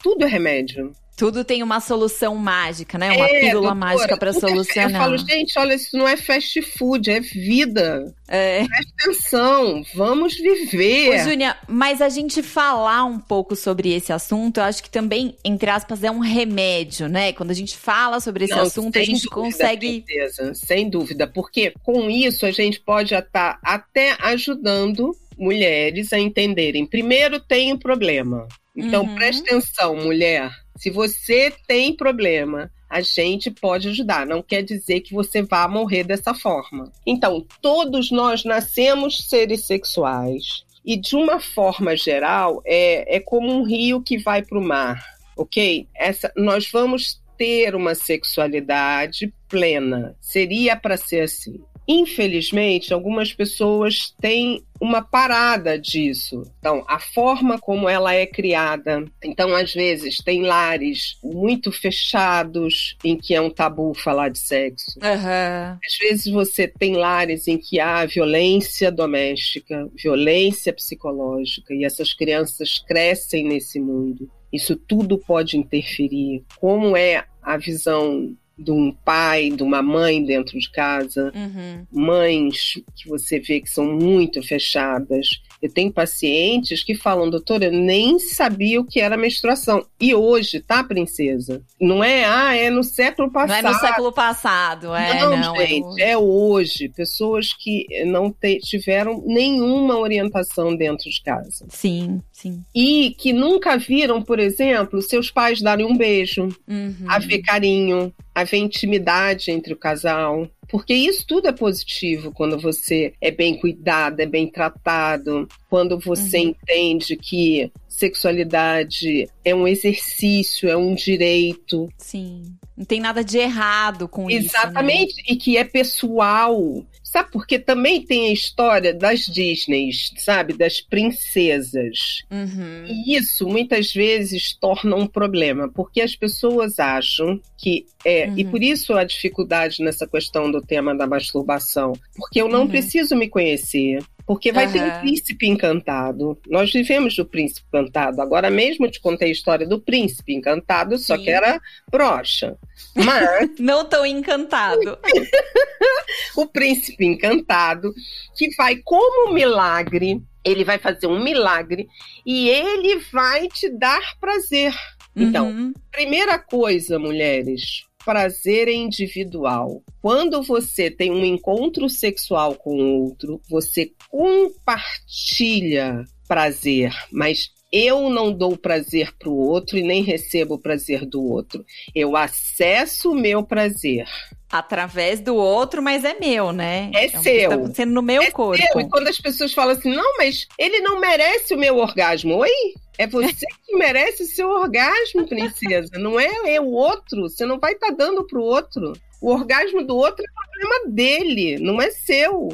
tudo 0.00 0.24
é 0.24 0.28
remédio. 0.28 0.92
Tudo 1.16 1.44
tem 1.44 1.62
uma 1.62 1.78
solução 1.78 2.34
mágica, 2.34 2.98
né? 2.98 3.12
Uma 3.12 3.26
é, 3.26 3.40
pílula 3.40 3.68
doutora, 3.68 3.74
mágica 3.74 4.16
para 4.16 4.32
solucionar. 4.32 4.90
Eu 4.90 4.98
falo, 4.98 5.18
gente, 5.18 5.56
olha, 5.58 5.74
isso 5.74 5.96
não 5.96 6.08
é 6.08 6.16
fast 6.16 6.60
food, 6.60 7.08
é 7.08 7.20
vida. 7.20 8.12
É. 8.26 8.64
Presta 8.66 8.92
atenção, 9.00 9.82
vamos 9.94 10.34
viver. 10.34 11.10
Ô, 11.10 11.24
Júnia, 11.24 11.56
mas 11.68 12.02
a 12.02 12.08
gente 12.08 12.42
falar 12.42 13.04
um 13.04 13.20
pouco 13.20 13.54
sobre 13.54 13.92
esse 13.92 14.12
assunto, 14.12 14.58
eu 14.58 14.64
acho 14.64 14.82
que 14.82 14.90
também, 14.90 15.36
entre 15.44 15.70
aspas, 15.70 16.02
é 16.02 16.10
um 16.10 16.18
remédio, 16.18 17.08
né? 17.08 17.32
Quando 17.32 17.52
a 17.52 17.54
gente 17.54 17.76
fala 17.76 18.18
sobre 18.18 18.46
esse 18.46 18.54
não, 18.54 18.62
assunto, 18.62 18.98
a 18.98 19.04
gente 19.04 19.28
dúvida, 19.28 19.34
consegue. 19.34 20.04
Certeza, 20.06 20.52
sem 20.54 20.90
dúvida, 20.90 21.28
porque 21.28 21.72
com 21.84 22.10
isso 22.10 22.44
a 22.44 22.50
gente 22.50 22.80
pode 22.80 23.14
estar 23.14 23.60
até 23.62 24.16
ajudando 24.20 25.12
mulheres 25.38 26.12
a 26.12 26.18
entenderem. 26.18 26.84
Primeiro, 26.86 27.38
tem 27.38 27.72
um 27.72 27.78
problema. 27.78 28.48
Então, 28.76 29.04
uhum. 29.04 29.14
preste 29.14 29.42
atenção, 29.42 29.94
mulher 29.94 30.63
se 30.76 30.90
você 30.90 31.52
tem 31.66 31.94
problema, 31.94 32.70
a 32.88 33.00
gente 33.00 33.50
pode 33.50 33.88
ajudar. 33.88 34.26
Não 34.26 34.42
quer 34.42 34.62
dizer 34.62 35.00
que 35.00 35.14
você 35.14 35.42
vá 35.42 35.66
morrer 35.66 36.04
dessa 36.04 36.34
forma. 36.34 36.92
Então, 37.06 37.44
todos 37.60 38.10
nós 38.10 38.44
nascemos 38.44 39.28
seres 39.28 39.66
sexuais. 39.66 40.64
E 40.84 40.96
de 40.96 41.16
uma 41.16 41.40
forma 41.40 41.96
geral, 41.96 42.62
é, 42.64 43.16
é 43.16 43.20
como 43.20 43.52
um 43.52 43.64
rio 43.64 44.02
que 44.02 44.18
vai 44.18 44.42
para 44.42 44.58
o 44.58 44.62
mar, 44.62 45.02
ok? 45.36 45.88
Essa, 45.94 46.30
nós 46.36 46.70
vamos 46.70 47.20
ter 47.38 47.74
uma 47.74 47.94
sexualidade 47.94 49.32
plena. 49.48 50.14
Seria 50.20 50.76
para 50.76 50.96
ser 50.96 51.22
assim. 51.22 51.60
Infelizmente, 51.86 52.94
algumas 52.94 53.32
pessoas 53.32 54.14
têm 54.20 54.64
uma 54.80 55.02
parada 55.02 55.78
disso. 55.78 56.42
Então, 56.58 56.84
a 56.88 56.98
forma 56.98 57.58
como 57.58 57.88
ela 57.88 58.14
é 58.14 58.26
criada. 58.26 59.04
Então, 59.22 59.54
às 59.54 59.72
vezes, 59.72 60.18
tem 60.18 60.42
lares 60.42 61.18
muito 61.22 61.70
fechados 61.70 62.96
em 63.04 63.16
que 63.16 63.34
é 63.34 63.40
um 63.40 63.50
tabu 63.50 63.94
falar 63.94 64.30
de 64.30 64.38
sexo. 64.38 64.98
Uhum. 64.98 65.78
Às 65.84 65.98
vezes, 66.00 66.32
você 66.32 66.66
tem 66.66 66.96
lares 66.96 67.46
em 67.46 67.58
que 67.58 67.78
há 67.78 68.04
violência 68.06 68.90
doméstica, 68.90 69.88
violência 69.94 70.72
psicológica, 70.72 71.74
e 71.74 71.84
essas 71.84 72.12
crianças 72.12 72.78
crescem 72.78 73.44
nesse 73.44 73.78
mundo. 73.78 74.30
Isso 74.52 74.76
tudo 74.76 75.18
pode 75.18 75.58
interferir. 75.58 76.44
Como 76.60 76.96
é 76.96 77.24
a 77.42 77.56
visão 77.56 78.34
de 78.56 78.70
um 78.70 78.92
pai, 78.92 79.50
de 79.50 79.62
uma 79.62 79.82
mãe 79.82 80.24
dentro 80.24 80.58
de 80.58 80.70
casa, 80.70 81.32
uhum. 81.34 81.86
mães 81.90 82.74
que 82.94 83.08
você 83.08 83.40
vê 83.40 83.60
que 83.60 83.68
são 83.68 83.84
muito 83.84 84.42
fechadas. 84.42 85.42
Eu 85.60 85.72
tenho 85.72 85.90
pacientes 85.90 86.84
que 86.84 86.94
falam, 86.94 87.30
doutora, 87.30 87.66
eu 87.66 87.72
nem 87.72 88.18
sabia 88.18 88.80
o 88.80 88.84
que 88.84 89.00
era 89.00 89.16
menstruação. 89.16 89.84
E 89.98 90.14
hoje, 90.14 90.60
tá, 90.60 90.84
princesa? 90.84 91.62
Não 91.80 92.04
é, 92.04 92.24
ah, 92.24 92.54
é 92.54 92.70
no 92.70 92.84
século 92.84 93.30
passado. 93.30 93.62
Não 93.62 93.70
é 93.70 93.72
no 93.72 93.80
século 93.80 94.12
passado, 94.12 94.94
é. 94.94 95.20
Não, 95.20 95.36
não 95.36 95.56
é 95.56 95.66
gente, 95.66 96.02
é, 96.02 96.10
é, 96.10 96.18
hoje. 96.18 96.88
Pessoas 96.90 97.52
que 97.52 97.86
não 98.04 98.30
te, 98.30 98.58
tiveram 98.58 99.22
nenhuma 99.26 99.98
orientação 99.98 100.76
dentro 100.76 101.10
de 101.10 101.22
casa. 101.22 101.66
Sim, 101.70 102.20
sim. 102.30 102.62
E 102.74 103.14
que 103.18 103.32
nunca 103.32 103.76
viram, 103.78 104.22
por 104.22 104.38
exemplo, 104.38 105.00
seus 105.02 105.30
pais 105.30 105.62
darem 105.62 105.86
um 105.86 105.96
beijo, 105.96 106.48
uhum. 106.68 107.06
haver 107.08 107.40
carinho, 107.42 108.12
haver 108.44 108.58
intimidade 108.58 109.50
entre 109.50 109.72
o 109.72 109.76
casal. 109.76 110.48
Porque 110.68 110.94
isso 110.94 111.26
tudo 111.26 111.48
é 111.48 111.52
positivo 111.52 112.32
quando 112.32 112.58
você 112.58 113.12
é 113.20 113.30
bem 113.30 113.58
cuidado, 113.58 114.20
é 114.20 114.26
bem 114.26 114.50
tratado, 114.50 115.46
quando 115.68 115.98
você 115.98 116.38
uhum. 116.38 116.48
entende 116.48 117.16
que 117.16 117.70
sexualidade 117.88 119.28
é 119.44 119.54
um 119.54 119.68
exercício, 119.68 120.68
é 120.68 120.76
um 120.76 120.94
direito. 120.94 121.88
Sim. 121.98 122.42
Não 122.76 122.84
tem 122.84 123.00
nada 123.00 123.22
de 123.22 123.38
errado 123.38 124.08
com 124.08 124.28
Exatamente, 124.28 124.42
isso. 124.44 124.52
né? 124.52 124.60
Exatamente, 124.62 125.24
e 125.28 125.36
que 125.36 125.56
é 125.56 125.64
pessoal. 125.64 126.84
Sabe, 127.14 127.30
porque 127.30 127.60
também 127.60 128.02
tem 128.02 128.26
a 128.26 128.32
história 128.32 128.92
das 128.92 129.20
Disneys, 129.20 130.10
sabe, 130.18 130.52
das 130.52 130.80
princesas. 130.80 132.24
Uhum. 132.28 132.84
E 132.86 133.14
isso 133.16 133.46
muitas 133.46 133.92
vezes 133.94 134.52
torna 134.52 134.96
um 134.96 135.06
problema, 135.06 135.68
porque 135.72 136.00
as 136.00 136.16
pessoas 136.16 136.80
acham 136.80 137.40
que 137.56 137.86
é, 138.04 138.26
Uhum. 138.26 138.34
e 138.38 138.44
por 138.44 138.60
isso 138.62 138.94
a 138.94 139.04
dificuldade 139.04 139.80
nessa 139.82 140.08
questão 140.08 140.50
do 140.50 140.60
tema 140.60 140.92
da 140.92 141.06
masturbação, 141.06 141.92
porque 142.16 142.40
eu 142.42 142.48
não 142.48 142.62
Uhum. 142.62 142.68
preciso 142.68 143.14
me 143.14 143.28
conhecer. 143.28 144.02
Porque 144.26 144.52
vai 144.52 144.70
ter 144.70 144.82
um 144.82 145.00
príncipe 145.00 145.46
encantado. 145.46 146.38
Nós 146.48 146.72
vivemos 146.72 147.14
do 147.14 147.26
príncipe 147.26 147.66
encantado. 147.68 148.22
Agora 148.22 148.50
mesmo 148.50 148.86
eu 148.86 148.90
te 148.90 149.00
contei 149.00 149.28
a 149.28 149.32
história 149.32 149.66
do 149.66 149.78
príncipe 149.78 150.34
encantado, 150.34 150.96
só 150.96 151.16
Sim. 151.16 151.24
que 151.24 151.30
era 151.30 151.60
brocha. 151.90 152.56
Mas 152.94 153.50
Não 153.60 153.84
tão 153.84 154.06
encantado. 154.06 154.98
o 156.36 156.46
príncipe 156.46 157.04
encantado, 157.04 157.92
que 158.34 158.54
vai 158.56 158.76
como 158.76 159.30
um 159.30 159.34
milagre, 159.34 160.22
ele 160.42 160.64
vai 160.64 160.78
fazer 160.78 161.06
um 161.06 161.22
milagre 161.22 161.86
e 162.24 162.48
ele 162.48 162.98
vai 163.12 163.48
te 163.48 163.68
dar 163.68 164.18
prazer. 164.18 164.74
Então, 165.16 165.48
Uhum. 165.48 165.72
Primeira 165.92 166.38
coisa, 166.38 166.98
mulheres, 166.98 167.84
prazer 168.04 168.68
é 168.68 168.72
individual. 168.72 169.82
Quando 170.02 170.42
você 170.42 170.90
tem 170.90 171.10
um 171.10 171.24
encontro 171.24 171.88
sexual 171.88 172.54
com 172.54 172.76
outro, 173.02 173.40
você 173.48 173.90
compartilha 174.10 176.04
prazer, 176.26 176.92
mas 177.12 177.50
eu 177.72 178.08
não 178.08 178.32
dou 178.32 178.56
prazer 178.56 179.12
para 179.18 179.28
o 179.28 179.36
outro 179.36 179.76
e 179.76 179.82
nem 179.82 180.02
recebo 180.02 180.54
o 180.54 180.58
prazer 180.58 181.04
do 181.04 181.22
outro. 181.22 181.64
Eu 181.94 182.16
acesso 182.16 183.10
o 183.10 183.14
meu 183.16 183.42
prazer. 183.42 184.06
Através 184.50 185.20
do 185.20 185.34
outro, 185.34 185.82
mas 185.82 186.04
é 186.04 186.14
meu, 186.18 186.52
né? 186.52 186.90
É 186.94 187.06
um- 187.18 187.22
seu. 187.22 187.48
Tá 187.48 187.54
acontecendo 187.56 187.92
no 187.92 188.02
meu 188.02 188.22
É 188.22 188.30
corpo. 188.30 188.62
seu, 188.64 188.80
e 188.80 188.88
quando 188.88 189.08
as 189.08 189.18
pessoas 189.18 189.52
falam 189.52 189.76
assim, 189.76 189.90
não, 189.92 190.16
mas 190.16 190.46
ele 190.56 190.78
não 190.80 191.00
merece 191.00 191.52
o 191.52 191.58
meu 191.58 191.76
orgasmo. 191.78 192.36
Oi? 192.36 192.50
É 192.96 193.06
você 193.06 193.46
que 193.64 193.76
merece 193.76 194.22
o 194.22 194.26
seu 194.26 194.48
orgasmo, 194.48 195.26
princesa. 195.28 195.90
Não 195.98 196.18
é, 196.18 196.54
é 196.54 196.60
o 196.60 196.70
outro. 196.70 197.22
Você 197.22 197.44
não 197.44 197.58
vai 197.58 197.72
estar 197.72 197.90
dando 197.90 198.24
pro 198.26 198.42
outro. 198.42 198.92
O 199.20 199.30
orgasmo 199.30 199.84
do 199.84 199.96
outro 199.96 200.22
é 200.22 200.60
problema 200.60 200.94
dele, 200.94 201.58
não 201.58 201.80
é 201.80 201.90
seu. 201.90 202.48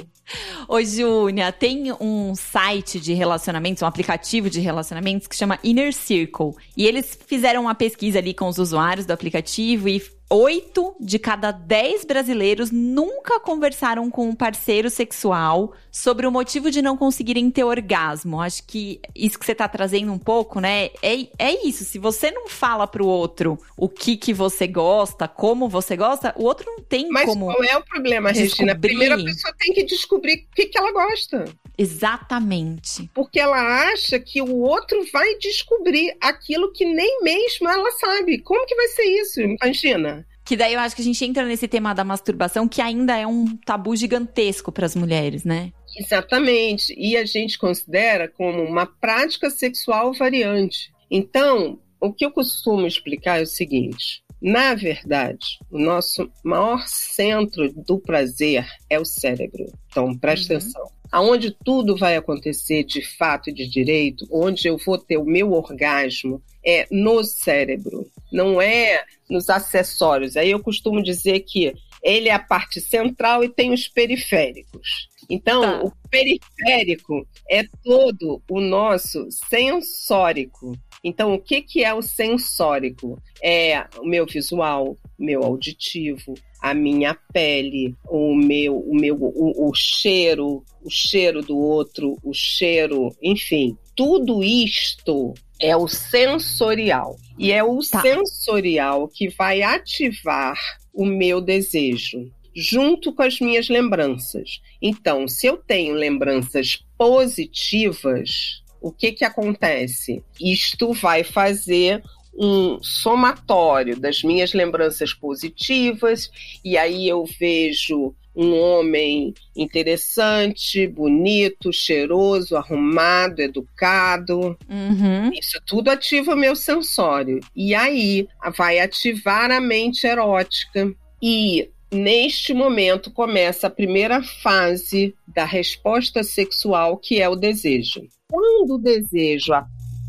Ô, 0.68 0.80
Júnia, 0.82 1.50
tem 1.50 1.92
um 2.00 2.34
site 2.34 3.00
de 3.00 3.12
relacionamentos, 3.12 3.82
um 3.82 3.86
aplicativo 3.86 4.48
de 4.48 4.60
relacionamentos 4.60 5.26
que 5.26 5.34
chama 5.34 5.58
Inner 5.64 5.92
Circle. 5.92 6.52
E 6.76 6.86
eles 6.86 7.18
fizeram 7.26 7.62
uma 7.62 7.74
pesquisa 7.74 8.18
ali 8.18 8.32
com 8.32 8.46
os 8.46 8.58
usuários 8.58 9.04
do 9.04 9.12
aplicativo 9.12 9.88
e 9.88 10.00
oito 10.30 10.94
de 11.00 11.18
cada 11.18 11.50
dez 11.50 12.04
brasileiros 12.04 12.70
nunca 12.70 13.40
conversaram 13.40 14.08
com 14.08 14.28
um 14.28 14.34
parceiro 14.34 14.88
sexual 14.88 15.72
sobre 15.90 16.26
o 16.26 16.30
motivo 16.30 16.70
de 16.70 16.80
não 16.80 16.96
conseguirem 16.96 17.50
ter 17.50 17.64
orgasmo. 17.64 18.40
Acho 18.40 18.64
que 18.64 19.00
isso 19.14 19.38
que 19.38 19.44
você 19.44 19.54
tá 19.54 19.66
trazendo 19.66 20.12
um 20.12 20.18
pouco, 20.18 20.60
né? 20.60 20.90
É, 21.02 21.26
é 21.38 21.66
isso. 21.66 21.84
Se 21.84 21.98
você 21.98 22.30
não 22.30 22.48
fala 22.48 22.86
pro 22.86 23.06
outro 23.06 23.58
o 23.76 23.88
que 23.88 24.16
que 24.16 24.32
você 24.32 24.66
gosta, 24.68 25.26
como 25.26 25.68
você 25.68 25.96
gosta, 25.96 26.32
o 26.36 26.44
outro 26.44 26.64
não 26.66 26.80
tem 26.80 27.08
Mas 27.08 27.26
como. 27.26 27.46
qual 27.46 27.64
é 27.64 27.76
o 27.76 27.84
problema, 27.84 28.30
Regina? 28.30 28.74
descobrir. 28.74 28.78
Primeiro 28.80 29.14
a 29.14 29.24
pessoa 29.24 29.54
tem 29.58 29.72
que 29.72 29.82
descobrir 29.84 30.46
o 30.50 30.54
que, 30.54 30.66
que 30.66 30.78
ela 30.78 30.92
gosta. 30.92 31.44
Exatamente. 31.76 33.10
Porque 33.14 33.40
ela 33.40 33.90
acha 33.92 34.20
que 34.20 34.40
o 34.40 34.58
outro 34.60 35.04
vai 35.12 35.34
descobrir 35.38 36.16
aquilo 36.20 36.72
que 36.72 36.84
nem 36.84 37.22
mesmo 37.22 37.68
ela 37.68 37.90
sabe. 37.92 38.38
Como 38.38 38.66
que 38.66 38.74
vai 38.74 38.88
ser 38.88 39.04
isso? 39.04 39.40
Imagina. 39.40 40.19
Que 40.44 40.56
daí 40.56 40.74
eu 40.74 40.80
acho 40.80 40.96
que 40.96 41.02
a 41.02 41.04
gente 41.04 41.24
entra 41.24 41.44
nesse 41.44 41.68
tema 41.68 41.94
da 41.94 42.02
masturbação, 42.02 42.66
que 42.66 42.80
ainda 42.80 43.16
é 43.16 43.26
um 43.26 43.56
tabu 43.58 43.94
gigantesco 43.94 44.72
para 44.72 44.86
as 44.86 44.96
mulheres, 44.96 45.44
né? 45.44 45.72
Exatamente. 45.96 46.94
E 46.98 47.16
a 47.16 47.24
gente 47.24 47.58
considera 47.58 48.28
como 48.28 48.62
uma 48.62 48.86
prática 48.86 49.50
sexual 49.50 50.12
variante. 50.12 50.90
Então, 51.10 51.78
o 52.00 52.12
que 52.12 52.24
eu 52.24 52.30
costumo 52.30 52.86
explicar 52.86 53.38
é 53.40 53.42
o 53.42 53.46
seguinte: 53.46 54.22
na 54.40 54.74
verdade, 54.74 55.58
o 55.70 55.78
nosso 55.78 56.30
maior 56.42 56.86
centro 56.86 57.72
do 57.72 57.98
prazer 57.98 58.66
é 58.88 58.98
o 58.98 59.04
cérebro. 59.04 59.66
Então, 59.88 60.16
presta 60.16 60.54
Uhum. 60.54 60.58
atenção. 60.58 60.90
Aonde 61.12 61.50
tudo 61.64 61.96
vai 61.96 62.16
acontecer 62.16 62.84
de 62.84 63.02
fato 63.16 63.50
e 63.50 63.52
de 63.52 63.68
direito, 63.68 64.26
onde 64.30 64.68
eu 64.68 64.78
vou 64.78 64.96
ter 64.96 65.16
o 65.18 65.24
meu 65.24 65.52
orgasmo, 65.52 66.40
é 66.64 66.86
no 66.90 67.22
cérebro, 67.24 68.06
não 68.32 68.60
é 68.60 69.04
nos 69.28 69.48
acessórios. 69.48 70.36
Aí 70.36 70.50
eu 70.50 70.60
costumo 70.60 71.02
dizer 71.02 71.40
que 71.40 71.74
ele 72.02 72.28
é 72.28 72.32
a 72.32 72.38
parte 72.38 72.80
central 72.80 73.44
e 73.44 73.48
tem 73.48 73.72
os 73.72 73.86
periféricos. 73.88 75.08
Então, 75.28 75.60
Tá. 75.62 75.82
o 75.84 75.92
periférico 76.08 77.26
é 77.48 77.62
todo 77.84 78.42
o 78.50 78.60
nosso 78.60 79.28
sensórico. 79.30 80.76
Então, 81.04 81.34
o 81.34 81.38
que, 81.38 81.62
que 81.62 81.84
é 81.84 81.94
o 81.94 82.02
sensórico? 82.02 83.18
É 83.42 83.86
o 83.98 84.04
meu 84.04 84.26
visual, 84.26 84.96
meu 85.18 85.42
auditivo, 85.42 86.34
a 86.60 86.74
minha 86.74 87.16
pele, 87.32 87.94
o 88.08 88.34
meu, 88.34 88.78
o 88.78 88.94
meu, 88.94 89.16
o, 89.16 89.68
o 89.70 89.74
cheiro, 89.74 90.62
o 90.82 90.90
cheiro 90.90 91.42
do 91.42 91.56
outro, 91.56 92.18
o 92.22 92.34
cheiro, 92.34 93.14
enfim, 93.22 93.76
tudo 93.96 94.42
isto 94.44 95.32
é 95.60 95.76
o 95.76 95.86
sensorial. 95.86 97.16
E 97.38 97.52
é 97.52 97.62
o 97.62 97.78
Tá. 97.80 98.00
sensorial 98.02 99.08
que 99.08 99.28
vai 99.28 99.62
ativar 99.62 100.56
o 100.92 101.04
meu 101.04 101.40
desejo, 101.40 102.30
junto 102.54 103.12
com 103.12 103.22
as 103.22 103.38
minhas 103.40 103.68
lembranças. 103.68 104.60
Então, 104.82 105.28
se 105.28 105.46
eu 105.46 105.56
tenho 105.56 105.94
lembranças 105.94 106.84
positivas, 106.98 108.62
o 108.80 108.90
que 108.90 109.12
que 109.12 109.24
acontece? 109.24 110.22
Isto 110.40 110.92
vai 110.92 111.22
fazer 111.22 112.02
um 112.34 112.82
somatório 112.82 113.98
das 113.98 114.22
minhas 114.22 114.52
lembranças 114.52 115.12
positivas, 115.12 116.30
e 116.64 116.78
aí 116.78 117.08
eu 117.08 117.24
vejo 117.38 118.14
um 118.34 118.56
homem 118.58 119.34
interessante, 119.56 120.86
bonito, 120.86 121.72
cheiroso, 121.72 122.56
arrumado, 122.56 123.40
educado. 123.40 124.56
Uhum. 124.68 125.30
Isso 125.38 125.60
tudo 125.66 125.90
ativa 125.90 126.34
o 126.34 126.38
meu 126.38 126.54
sensório. 126.54 127.40
E 127.54 127.74
aí 127.74 128.28
vai 128.56 128.78
ativar 128.78 129.50
a 129.50 129.60
mente 129.60 130.06
erótica. 130.06 130.92
E 131.20 131.68
neste 131.92 132.54
momento 132.54 133.10
começa 133.10 133.66
a 133.66 133.70
primeira 133.70 134.22
fase 134.22 135.14
da 135.26 135.44
resposta 135.44 136.22
sexual, 136.22 136.96
que 136.96 137.20
é 137.20 137.28
o 137.28 137.36
desejo. 137.36 138.02
Quando 138.30 138.76
o 138.76 138.78
desejo 138.78 139.52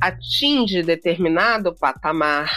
atinge 0.01 0.81
determinado 0.81 1.75
patamar, 1.75 2.51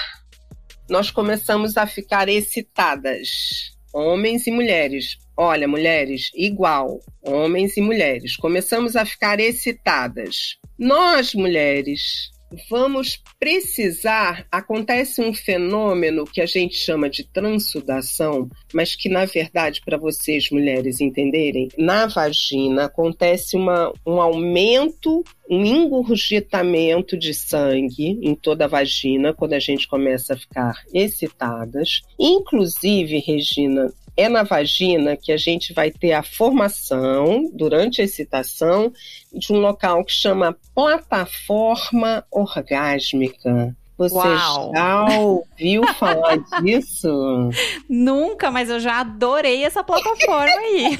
nós 0.88 1.10
começamos 1.10 1.76
a 1.76 1.86
ficar 1.86 2.28
excitadas. 2.28 3.72
Homens 3.92 4.46
e 4.46 4.50
mulheres. 4.50 5.18
Olha, 5.36 5.68
mulheres, 5.68 6.30
igual. 6.34 7.00
Homens 7.22 7.76
e 7.76 7.80
mulheres. 7.80 8.36
Começamos 8.36 8.96
a 8.96 9.04
ficar 9.04 9.38
excitadas. 9.38 10.58
Nós, 10.78 11.34
mulheres, 11.34 12.30
vamos 12.68 13.22
precisar. 13.38 14.46
Acontece 14.50 15.20
um 15.20 15.32
fenômeno 15.32 16.24
que 16.24 16.40
a 16.40 16.46
gente 16.46 16.76
chama 16.76 17.08
de 17.08 17.24
transudação, 17.24 18.48
mas 18.72 18.94
que, 18.94 19.08
na 19.08 19.24
verdade, 19.24 19.80
para 19.84 19.96
vocês, 19.96 20.50
mulheres, 20.50 21.00
entenderem, 21.00 21.68
na 21.76 22.06
vagina 22.06 22.84
acontece 22.84 23.56
uma, 23.56 23.92
um 24.06 24.20
aumento, 24.20 25.24
um 25.48 25.64
engurgitamento 25.64 27.16
de 27.16 27.34
sangue 27.34 28.18
em 28.22 28.34
toda 28.34 28.64
a 28.64 28.68
vagina 28.68 29.32
quando 29.32 29.52
a 29.52 29.58
gente 29.58 29.86
começa 29.86 30.34
a 30.34 30.36
ficar 30.36 30.82
excitadas. 30.92 32.02
Inclusive, 32.18 33.18
Regina, 33.18 33.92
é 34.16 34.28
na 34.28 34.42
vagina 34.42 35.16
que 35.16 35.32
a 35.32 35.36
gente 35.36 35.72
vai 35.72 35.90
ter 35.90 36.12
a 36.12 36.22
formação, 36.22 37.50
durante 37.52 38.00
a 38.00 38.04
excitação, 38.04 38.92
de 39.32 39.52
um 39.52 39.58
local 39.58 40.04
que 40.04 40.12
chama 40.12 40.56
plataforma 40.74 42.24
orgásmica. 42.30 43.76
Você 43.96 44.16
Uau. 44.16 44.72
já 44.74 45.04
ouviu 45.18 45.86
falar 45.94 46.38
disso? 46.62 47.50
Nunca, 47.88 48.50
mas 48.50 48.68
eu 48.68 48.80
já 48.80 49.00
adorei 49.00 49.64
essa 49.64 49.84
plataforma 49.84 50.52
aí. 50.52 50.98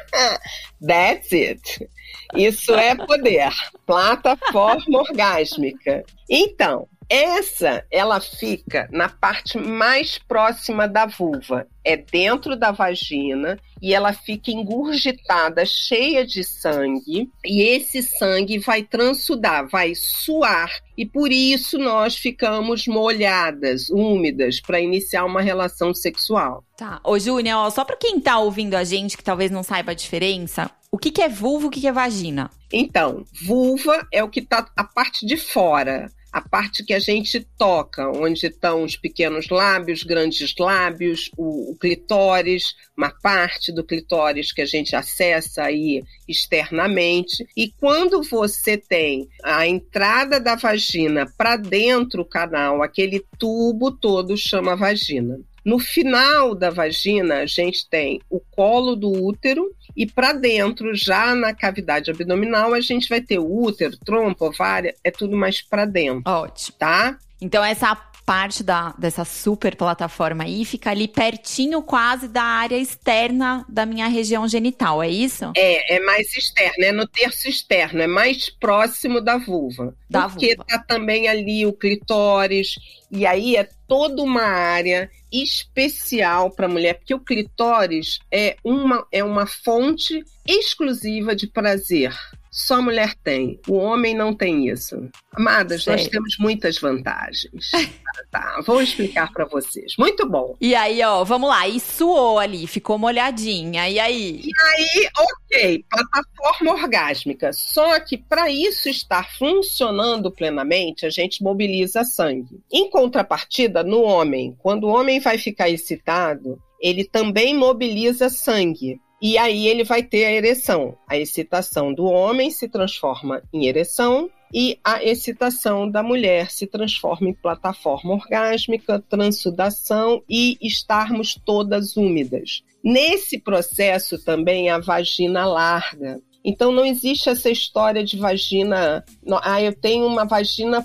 That's 0.86 1.32
it. 1.32 1.88
Isso 2.34 2.74
é 2.74 2.94
poder. 2.94 3.50
Plataforma 3.86 4.98
orgásmica. 5.00 6.04
Então, 6.28 6.88
Essa, 7.08 7.84
ela 7.90 8.20
fica 8.20 8.88
na 8.90 9.08
parte 9.08 9.58
mais 9.58 10.18
próxima 10.18 10.88
da 10.88 11.06
vulva, 11.06 11.66
é 11.84 11.96
dentro 11.96 12.56
da 12.56 12.70
vagina 12.70 13.58
e 13.80 13.92
ela 13.92 14.12
fica 14.12 14.50
engurgitada, 14.50 15.66
cheia 15.66 16.24
de 16.24 16.44
sangue, 16.44 17.28
e 17.44 17.62
esse 17.62 18.00
sangue 18.02 18.58
vai 18.58 18.84
transudar, 18.84 19.68
vai 19.68 19.92
suar, 19.94 20.70
e 20.96 21.04
por 21.04 21.32
isso 21.32 21.78
nós 21.78 22.16
ficamos 22.16 22.86
molhadas, 22.86 23.90
úmidas, 23.90 24.60
para 24.60 24.80
iniciar 24.80 25.24
uma 25.24 25.42
relação 25.42 25.92
sexual. 25.92 26.64
Tá. 26.76 27.00
Ô, 27.02 27.18
Júnior, 27.18 27.70
só 27.72 27.84
para 27.84 27.96
quem 27.96 28.20
tá 28.20 28.38
ouvindo 28.38 28.74
a 28.74 28.84
gente 28.84 29.16
que 29.16 29.24
talvez 29.24 29.50
não 29.50 29.64
saiba 29.64 29.90
a 29.90 29.94
diferença, 29.94 30.70
o 30.90 30.98
que, 30.98 31.10
que 31.10 31.22
é 31.22 31.28
vulva 31.28 31.64
e 31.64 31.68
o 31.68 31.70
que, 31.70 31.80
que 31.80 31.88
é 31.88 31.92
vagina? 31.92 32.50
Então, 32.72 33.24
vulva 33.44 34.06
é 34.12 34.22
o 34.22 34.28
que 34.28 34.42
tá 34.42 34.70
a 34.76 34.84
parte 34.84 35.26
de 35.26 35.36
fora 35.36 36.08
a 36.32 36.40
parte 36.40 36.82
que 36.82 36.94
a 36.94 36.98
gente 36.98 37.46
toca, 37.58 38.08
onde 38.08 38.46
estão 38.46 38.82
os 38.82 38.96
pequenos 38.96 39.48
lábios, 39.50 40.02
grandes 40.02 40.54
lábios, 40.58 41.30
o, 41.36 41.72
o, 41.72 41.76
clitóris, 41.76 42.74
uma 42.96 43.10
parte 43.10 43.70
do 43.70 43.84
clitóris 43.84 44.50
que 44.50 44.62
a 44.62 44.66
gente 44.66 44.96
acessa 44.96 45.64
aí 45.64 46.02
externamente. 46.26 47.46
E 47.56 47.70
quando 47.78 48.22
você 48.22 48.78
tem 48.78 49.28
a 49.44 49.66
entrada 49.66 50.40
da 50.40 50.54
vagina 50.54 51.26
para 51.36 51.56
dentro 51.56 52.22
do 52.22 52.28
canal, 52.28 52.82
aquele 52.82 53.22
tubo 53.38 53.90
todo 53.90 54.36
chama 54.36 54.74
vagina. 54.74 55.38
No 55.64 55.78
final 55.78 56.54
da 56.54 56.70
vagina, 56.70 57.36
a 57.36 57.46
gente 57.46 57.88
tem 57.88 58.20
o 58.28 58.40
colo 58.40 58.96
do 58.96 59.10
útero 59.10 59.70
e 59.96 60.06
para 60.06 60.32
dentro, 60.32 60.94
já 60.94 61.34
na 61.34 61.54
cavidade 61.54 62.10
abdominal, 62.10 62.74
a 62.74 62.80
gente 62.80 63.08
vai 63.08 63.20
ter 63.20 63.38
o 63.38 63.62
útero, 63.64 63.96
trompa, 64.04 64.46
ovária, 64.46 64.94
é 65.04 65.10
tudo 65.10 65.36
mais 65.36 65.62
para 65.62 65.84
dentro. 65.84 66.22
Ótimo. 66.30 66.78
Tá? 66.78 67.18
Então, 67.40 67.64
essa 67.64 67.94
parte 68.24 68.62
da, 68.62 68.94
dessa 68.98 69.24
super 69.24 69.76
plataforma 69.76 70.44
aí 70.44 70.64
fica 70.64 70.90
ali 70.90 71.08
pertinho 71.08 71.82
quase 71.82 72.28
da 72.28 72.42
área 72.42 72.76
externa 72.76 73.64
da 73.68 73.84
minha 73.84 74.06
região 74.08 74.46
genital, 74.48 75.02
é 75.02 75.08
isso? 75.08 75.52
É, 75.56 75.96
é 75.96 76.00
mais 76.00 76.34
externo, 76.36 76.84
é 76.84 76.92
no 76.92 77.06
terço 77.06 77.48
externo, 77.48 78.00
é 78.00 78.06
mais 78.06 78.48
próximo 78.48 79.20
da 79.20 79.38
vulva. 79.38 79.94
Da 80.08 80.28
porque 80.28 80.54
vulva. 80.54 80.64
tá 80.64 80.78
também 80.78 81.28
ali 81.28 81.66
o 81.66 81.72
clitóris, 81.72 82.76
e 83.10 83.26
aí 83.26 83.56
é 83.56 83.68
toda 83.86 84.22
uma 84.22 84.42
área 84.42 85.10
especial 85.30 86.50
para 86.50 86.68
mulher, 86.68 86.94
porque 86.94 87.14
o 87.14 87.20
clitóris 87.20 88.18
é 88.30 88.56
uma, 88.64 89.06
é 89.10 89.22
uma 89.24 89.46
fonte 89.46 90.24
exclusiva 90.46 91.34
de 91.34 91.46
prazer. 91.46 92.14
Só 92.52 92.74
a 92.74 92.82
mulher 92.82 93.14
tem. 93.24 93.58
O 93.66 93.76
homem 93.76 94.14
não 94.14 94.34
tem 94.34 94.68
isso. 94.68 95.08
Amadas, 95.32 95.84
Sei. 95.84 95.94
nós 95.94 96.06
temos 96.06 96.36
muitas 96.38 96.78
vantagens. 96.78 97.70
tá, 98.30 98.60
vou 98.66 98.82
explicar 98.82 99.32
para 99.32 99.46
vocês. 99.46 99.94
Muito 99.98 100.28
bom. 100.28 100.54
E 100.60 100.74
aí, 100.74 101.02
ó, 101.02 101.24
vamos 101.24 101.48
lá. 101.48 101.66
E 101.66 101.80
suou 101.80 102.38
ali, 102.38 102.66
ficou 102.66 102.98
molhadinha. 102.98 103.88
E 103.88 103.98
aí? 103.98 104.42
E 104.44 104.50
aí, 104.76 105.08
ok, 105.18 105.84
plataforma 105.88 106.72
orgásmica. 106.72 107.50
Só 107.54 107.98
que 108.00 108.18
para 108.18 108.50
isso 108.50 108.86
estar 108.90 109.26
funcionando 109.38 110.30
plenamente, 110.30 111.06
a 111.06 111.10
gente 111.10 111.42
mobiliza 111.42 112.04
sangue. 112.04 112.60
Em 112.70 112.90
contrapartida, 112.90 113.82
no 113.82 114.02
homem, 114.02 114.54
quando 114.58 114.84
o 114.84 114.90
homem 114.90 115.20
vai 115.20 115.38
ficar 115.38 115.70
excitado, 115.70 116.60
ele 116.78 117.04
também 117.04 117.56
mobiliza 117.56 118.28
sangue. 118.28 119.00
E 119.22 119.38
aí 119.38 119.68
ele 119.68 119.84
vai 119.84 120.02
ter 120.02 120.24
a 120.24 120.32
ereção. 120.32 120.98
A 121.08 121.16
excitação 121.16 121.94
do 121.94 122.06
homem 122.06 122.50
se 122.50 122.68
transforma 122.68 123.40
em 123.52 123.66
ereção 123.66 124.28
e 124.52 124.80
a 124.82 125.02
excitação 125.02 125.88
da 125.88 126.02
mulher 126.02 126.50
se 126.50 126.66
transforma 126.66 127.28
em 127.28 127.32
plataforma 127.32 128.14
orgásmica, 128.14 128.98
transudação 129.08 130.22
e 130.28 130.58
estarmos 130.60 131.40
todas 131.46 131.96
úmidas. 131.96 132.64
Nesse 132.82 133.38
processo 133.38 134.18
também 134.18 134.70
a 134.70 134.80
vagina 134.80 135.46
larga. 135.46 136.20
Então 136.44 136.72
não 136.72 136.84
existe 136.84 137.28
essa 137.28 137.48
história 137.48 138.02
de 138.02 138.16
vagina. 138.16 139.04
Ah, 139.42 139.62
eu 139.62 139.72
tenho 139.72 140.04
uma 140.04 140.24
vagina 140.24 140.84